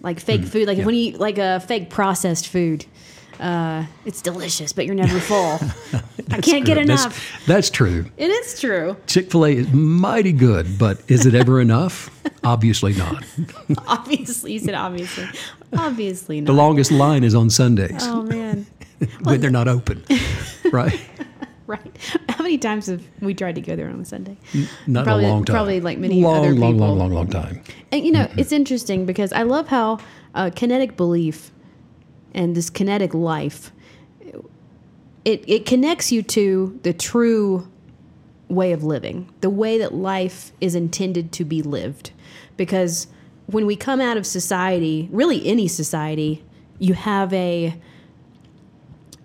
[0.03, 0.85] Like fake food, like yeah.
[0.85, 2.87] when you like a fake processed food.
[3.41, 5.59] Uh, it's delicious, but you're never full.
[6.31, 6.85] I can't get True.
[6.85, 7.43] That's- enough.
[7.47, 8.07] That's, true.
[8.17, 8.97] It is true.
[9.07, 12.11] Chick fil A is mighty good, but is it ever enough?
[12.45, 13.25] Obviously not.
[13.87, 15.27] Obviously, you said obviously.
[15.77, 16.47] Obviously not.
[16.47, 18.67] The longest line is on Sundays Oh man.
[19.22, 20.05] When they're not open,
[20.72, 21.00] right?
[21.66, 21.96] Right.
[22.28, 24.36] How many times have we tried to go there on a Sunday?
[24.86, 25.55] Not Probably- a long time.
[25.55, 26.94] probably like many long, other long, long, people.
[26.96, 27.62] long, long time.
[27.92, 29.98] And you know, it's interesting because I love how
[30.34, 31.50] uh, kinetic belief
[32.34, 33.72] and this kinetic life
[35.24, 37.68] it it connects you to the true
[38.48, 42.11] way of living, the way that life is intended to be lived.
[42.57, 43.07] Because
[43.46, 46.44] when we come out of society, really any society,
[46.78, 47.74] you have a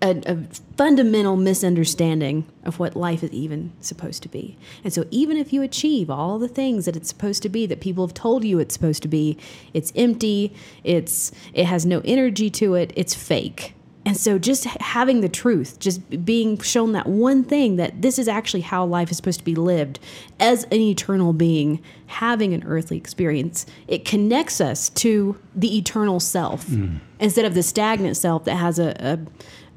[0.00, 0.36] a, a
[0.76, 4.56] fundamental misunderstanding of what life is even supposed to be.
[4.84, 7.80] And so, even if you achieve all the things that it's supposed to be, that
[7.80, 9.36] people have told you it's supposed to be,
[9.74, 10.54] it's empty.
[10.84, 12.92] It's it has no energy to it.
[12.96, 13.74] It's fake.
[14.08, 18.26] And so, just having the truth, just being shown that one thing that this is
[18.26, 19.98] actually how life is supposed to be lived
[20.40, 26.66] as an eternal being, having an earthly experience, it connects us to the eternal self
[26.68, 26.98] mm.
[27.20, 29.18] instead of the stagnant self that has a, a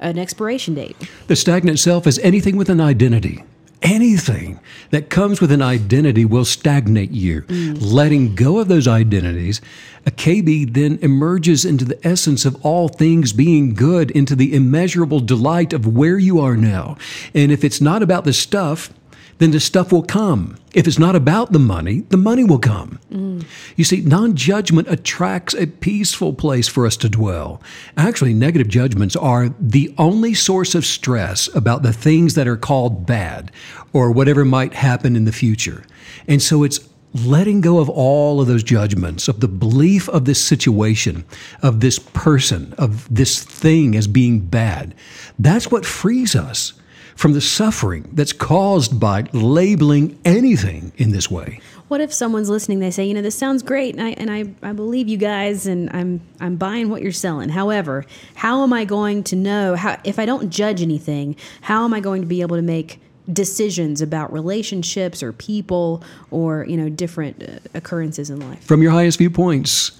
[0.02, 0.98] an expiration date.
[1.28, 3.44] The stagnant self is anything with an identity.
[3.82, 4.60] Anything
[4.92, 7.42] that comes with an identity will stagnate you.
[7.44, 7.78] Mm.
[7.82, 9.60] Letting go of those identities,
[10.06, 15.20] a KB then emerges into the essence of all things being good, into the immeasurable
[15.20, 16.96] delight of where you are now.
[17.34, 18.94] And if it's not about the stuff,
[19.42, 20.56] then the stuff will come.
[20.72, 23.00] If it's not about the money, the money will come.
[23.12, 23.44] Mm.
[23.76, 27.60] You see, non judgment attracts a peaceful place for us to dwell.
[27.98, 33.08] Actually, negative judgments are the only source of stress about the things that are called
[33.08, 33.52] bad
[33.94, 35.86] or whatever might happen in the future.
[36.28, 40.40] And so it's letting go of all of those judgments, of the belief of this
[40.40, 41.26] situation,
[41.64, 44.94] of this person, of this thing as being bad.
[45.40, 46.74] That's what frees us
[47.22, 51.62] from the suffering that's caused by labeling anything in this way.
[51.88, 52.80] What if someone's listening?
[52.80, 55.68] They say, you know, this sounds great, and I and I, I believe you guys,
[55.68, 57.50] and I'm I'm buying what you're selling.
[57.50, 61.36] However, how am I going to know how if I don't judge anything?
[61.62, 63.00] How am I going to be able to make
[63.32, 68.64] decisions about relationships or people or you know different uh, occurrences in life?
[68.64, 69.92] From your highest viewpoints,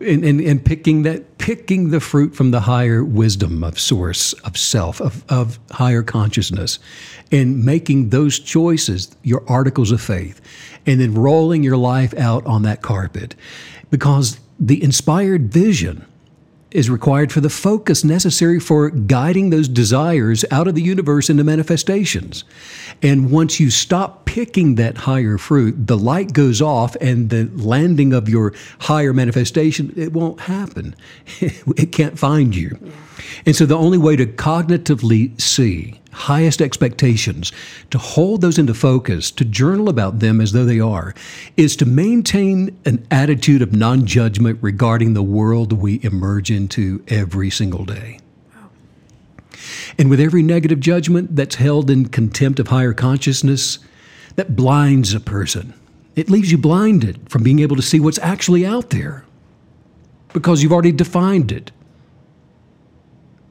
[0.00, 4.56] and, and, and picking that picking the fruit from the higher wisdom of source of
[4.56, 6.78] self of, of higher consciousness
[7.30, 10.40] and making those choices your articles of faith
[10.86, 13.34] and then rolling your life out on that carpet.
[13.90, 16.06] Because the inspired vision
[16.70, 21.44] is required for the focus necessary for guiding those desires out of the universe into
[21.44, 22.44] manifestations.
[23.02, 28.12] And once you stop picking that higher fruit, the light goes off and the landing
[28.12, 30.94] of your higher manifestation, it won't happen.
[31.40, 32.78] it can't find you.
[33.46, 37.52] And so the only way to cognitively see highest expectations,
[37.90, 41.14] to hold those into focus, to journal about them as though they are,
[41.56, 47.50] is to maintain an attitude of non judgment regarding the world we emerge into every
[47.50, 48.18] single day.
[49.98, 53.78] And with every negative judgment that's held in contempt of higher consciousness,
[54.36, 55.74] that blinds a person.
[56.16, 59.24] It leaves you blinded from being able to see what's actually out there
[60.32, 61.70] because you've already defined it.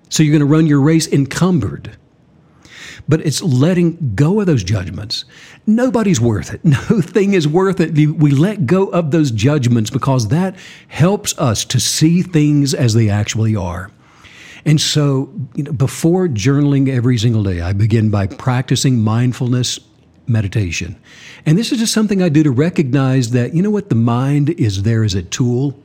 [0.09, 1.97] So you're going to run your race encumbered
[3.09, 5.25] but it's letting go of those judgments.
[5.65, 6.61] Nobody's worth it.
[6.69, 7.93] No thing is worth it.
[7.93, 10.55] We let go of those judgments because that
[10.87, 13.89] helps us to see things as they actually are.
[14.65, 19.79] And so, you know, before journaling every single day, I begin by practicing mindfulness
[20.27, 20.95] meditation.
[21.45, 24.51] And this is just something I do to recognize that, you know what, the mind
[24.51, 25.81] is there as a tool.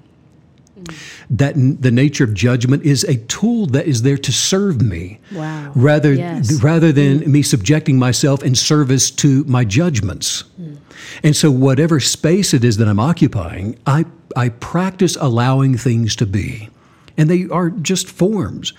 [1.31, 5.21] That n- the nature of judgment is a tool that is there to serve me.
[5.33, 5.73] Wow.
[5.75, 6.63] Rather, Yes.
[6.63, 10.45] rather than me subjecting myself in service to my judgments.
[10.57, 10.75] Hmm.
[11.23, 14.05] And so, whatever space it is that I'm occupying, I,
[14.37, 16.69] I practice allowing things to be.
[17.17, 18.73] And they are just forms.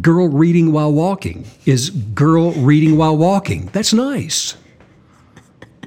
[0.00, 3.66] Girl reading while walking is girl reading while walking.
[3.72, 4.54] That's nice.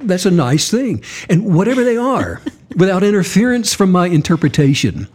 [0.02, 1.02] That's a nice thing.
[1.30, 2.42] And whatever they are,
[2.76, 5.08] without interference from my interpretation,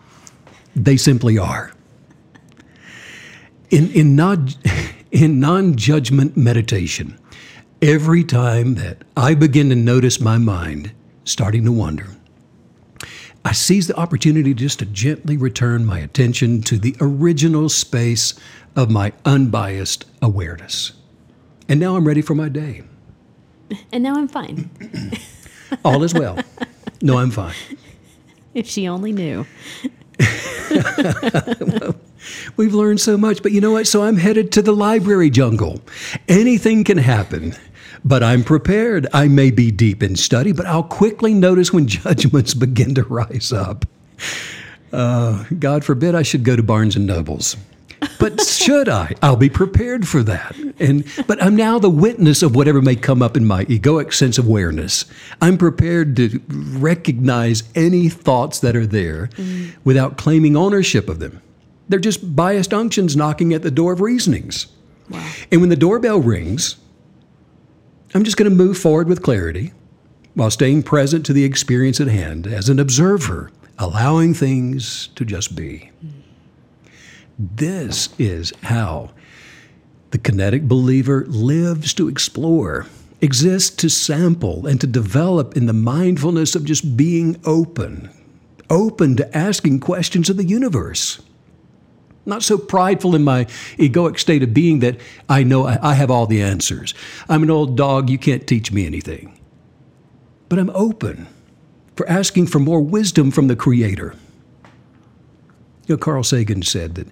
[0.76, 1.72] they simply are.
[3.70, 4.50] In, in, non,
[5.12, 7.20] in non-judgment meditation,
[7.82, 10.92] every time that I begin to notice my mind
[11.24, 12.08] starting to wander,
[13.46, 18.34] I seize the opportunity just to gently return my attention to the original space
[18.76, 20.92] of my unbiased awareness.
[21.68, 22.84] And now I'm ready for my day.
[23.92, 24.70] And now I'm fine.
[25.86, 26.40] All is well.
[27.02, 27.56] No, I'm fine.
[28.56, 29.46] If she only knew.
[32.58, 33.88] We've learned so much, but you know what?
[33.88, 35.82] So I'm headed to the library jungle.
[36.28, 37.56] Anything can happen,
[38.04, 39.08] but I'm prepared.
[39.14, 43.52] I may be deep in study, but I'll quickly notice when judgments begin to rise
[43.54, 43.86] up.
[44.92, 47.56] Uh, God forbid I should go to Barnes and Nobles.
[48.20, 49.16] But should I?
[49.22, 50.56] I'll be prepared for that.
[50.80, 54.38] And but I'm now the witness of whatever may come up in my egoic sense
[54.38, 55.06] of awareness.
[55.42, 59.76] I'm prepared to recognize any thoughts that are there mm.
[59.84, 61.42] without claiming ownership of them.
[61.88, 64.68] They're just biased unctions knocking at the door of reasonings.
[65.52, 66.76] And when the doorbell rings,
[68.14, 69.74] I'm just going to move forward with clarity
[70.36, 75.56] while staying present to the experience at hand as an observer, allowing things to just
[75.56, 75.90] be.
[76.06, 76.19] Mm.
[77.40, 79.12] This is how
[80.12, 82.88] the kinetic believer lives to explore,
[83.22, 88.10] exists to sample, and to develop in the mindfulness of just being open,
[88.70, 91.22] open to asking questions of the universe.
[92.26, 93.46] Not so prideful in my
[93.78, 96.94] egoic state of being that I know I have all the answers.
[97.30, 99.40] I'm an old dog, you can't teach me anything.
[100.50, 101.28] But I'm open
[101.96, 104.14] for asking for more wisdom from the Creator.
[105.90, 107.08] You know, Carl Sagan said that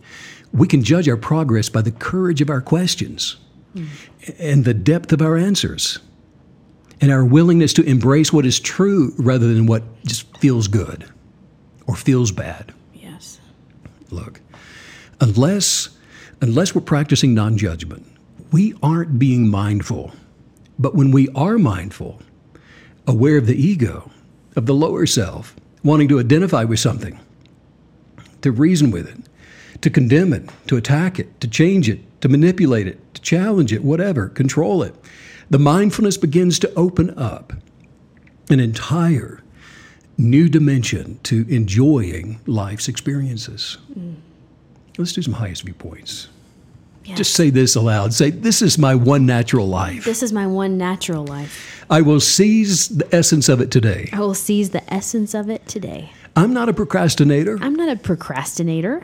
[0.53, 3.37] we can judge our progress by the courage of our questions
[4.37, 5.97] and the depth of our answers
[7.01, 11.05] and our willingness to embrace what is true rather than what just feels good
[11.87, 12.71] or feels bad.
[12.93, 13.39] Yes.
[14.11, 14.41] Look,
[15.21, 15.89] unless
[16.39, 18.05] unless we're practicing non-judgment,
[18.51, 20.11] we aren't being mindful.
[20.77, 22.21] But when we are mindful,
[23.07, 24.11] aware of the ego,
[24.55, 27.19] of the lower self, wanting to identify with something,
[28.47, 32.87] to reason with it, to condemn it, to attack it, to change it, to manipulate
[32.87, 34.95] it, to challenge it, whatever, control it,
[35.49, 37.53] the mindfulness begins to open up
[38.49, 39.43] an entire
[40.17, 43.77] new dimension to enjoying life's experiences.
[43.97, 44.15] Mm.
[44.97, 46.29] Let's do some highest viewpoints.
[47.03, 47.17] Yes.
[47.19, 48.13] Just say this aloud.
[48.13, 50.03] Say, This is my one natural life.
[50.03, 51.85] This is my one natural life.
[51.89, 54.09] I will seize the essence of it today.
[54.11, 56.11] I will seize the essence of it today.
[56.37, 57.57] I'm not a procrastinator.
[57.61, 59.01] I'm not a procrastinator.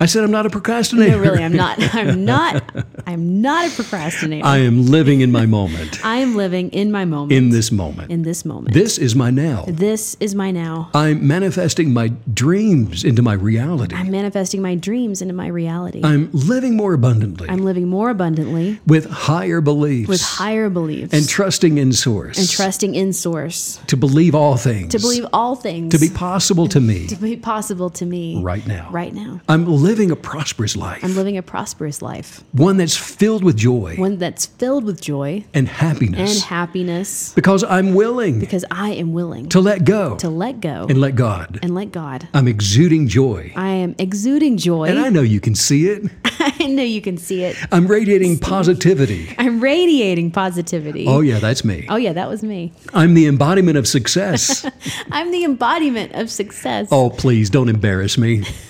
[0.00, 1.16] I said I'm not a procrastinator.
[1.16, 1.76] No, really, I'm not.
[1.94, 2.62] I'm not.
[3.06, 4.46] I'm not a procrastinator.
[4.46, 7.32] I am living in my moment, I am living in my moment.
[7.32, 8.10] in this moment.
[8.10, 8.74] in this moment.
[8.74, 9.64] This is my now.
[9.66, 10.90] this is my now.
[10.94, 13.94] I'm manifesting my dreams into my reality.
[13.94, 16.00] I'm manifesting my dreams into my reality.
[16.04, 21.28] I'm living more abundantly I'm living more abundantly with higher beliefs with higher beliefs and
[21.28, 25.92] trusting in source and trusting in source to believe all things to believe all things
[25.92, 28.88] to be possible to me to be possible to me right now.
[28.90, 29.40] right now.
[29.48, 33.96] I'm living a prosperous life, I'm living a prosperous life, one that's filled with joy
[33.96, 39.12] one that's filled with joy and happiness and happiness because I'm willing because I am
[39.12, 41.58] willing to let go to let go and let God.
[41.62, 42.28] and let God.
[42.34, 43.52] I'm exuding joy.
[43.56, 44.88] I am exuding joy.
[44.88, 46.04] And I know you can see it.
[46.60, 47.56] I know you can see it.
[47.72, 49.34] I'm radiating positivity.
[49.38, 51.06] I'm radiating positivity.
[51.06, 51.86] Oh, yeah, that's me.
[51.88, 52.72] Oh, yeah, that was me.
[52.92, 54.66] I'm the embodiment of success.
[55.10, 56.88] I'm the embodiment of success.
[56.90, 58.44] oh, please don't embarrass me.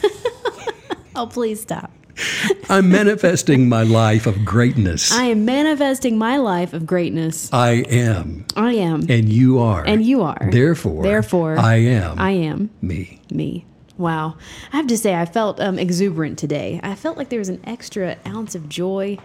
[1.18, 1.90] Oh, please stop.
[2.70, 5.10] I'm manifesting my life of greatness.
[5.10, 7.52] I am manifesting my life of greatness.
[7.52, 9.04] I am, I am.
[9.08, 9.84] and you are.
[9.84, 10.48] And you are.
[10.52, 13.20] Therefore, Therefore, I am I am me.
[13.32, 13.66] me.
[13.96, 14.36] Wow.
[14.72, 16.78] I have to say, I felt um, exuberant today.
[16.84, 19.18] I felt like there was an extra ounce of joy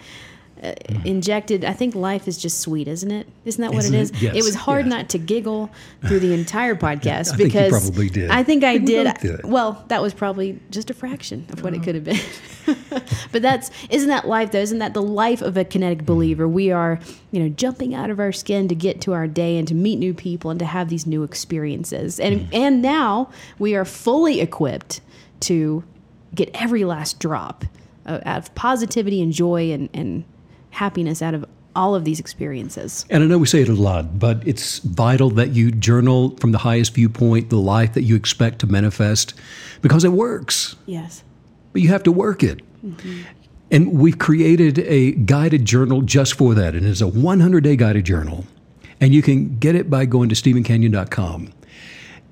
[0.63, 1.65] uh, injected.
[1.65, 3.27] I think life is just sweet, isn't it?
[3.43, 4.01] Isn't that what Isn't it it?
[4.01, 4.21] is?
[4.21, 4.93] Yes, It was hard yes.
[4.93, 5.69] not to giggle
[6.07, 8.29] through the entire podcast I because probably did.
[8.29, 9.13] I think I I did.
[9.19, 9.43] did.
[9.43, 12.19] Well, that was probably just a fraction of what it could have been.
[13.31, 14.59] but that's isn't that life though?
[14.59, 16.47] Isn't that the life of a kinetic believer?
[16.47, 16.99] We are,
[17.31, 19.97] you know, jumping out of our skin to get to our day and to meet
[19.99, 22.19] new people and to have these new experiences.
[22.19, 25.01] And and now we are fully equipped
[25.41, 25.83] to
[26.33, 27.65] get every last drop
[28.05, 30.23] of, of positivity and joy and, and
[30.73, 31.45] happiness out of
[31.75, 33.05] all of these experiences.
[33.09, 36.51] And I know we say it a lot, but it's vital that you journal from
[36.51, 39.33] the highest viewpoint, the life that you expect to manifest,
[39.81, 40.75] because it works.
[40.85, 41.23] Yes.
[41.71, 42.61] But you have to work it.
[42.85, 43.21] Mm-hmm.
[43.71, 46.75] And we've created a guided journal just for that.
[46.75, 48.45] And it's a 100 day guided journal.
[49.01, 51.51] And you can get it by going to StephenCanyon.com.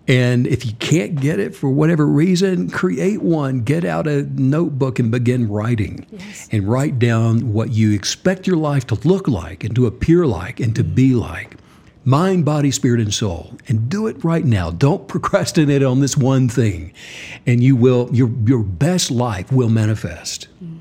[0.07, 3.61] And if you can't get it for whatever reason, create one.
[3.61, 6.05] Get out a notebook and begin writing.
[6.11, 6.49] Yes.
[6.51, 10.59] And write down what you expect your life to look like and to appear like
[10.59, 11.55] and to be like.
[12.03, 13.55] Mind, body, spirit, and soul.
[13.67, 14.71] And do it right now.
[14.71, 16.93] Don't procrastinate on this one thing.
[17.45, 20.47] And you will, your, your best life will manifest.
[20.63, 20.79] Mm.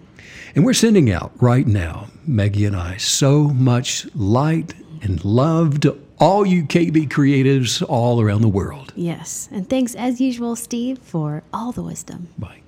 [0.54, 5.92] And we're sending out right now, Maggie and I, so much light and love to
[6.20, 8.92] all you KB creatives all around the world.
[8.94, 9.48] Yes.
[9.50, 12.28] And thanks as usual, Steve, for all the wisdom.
[12.38, 12.60] Bye.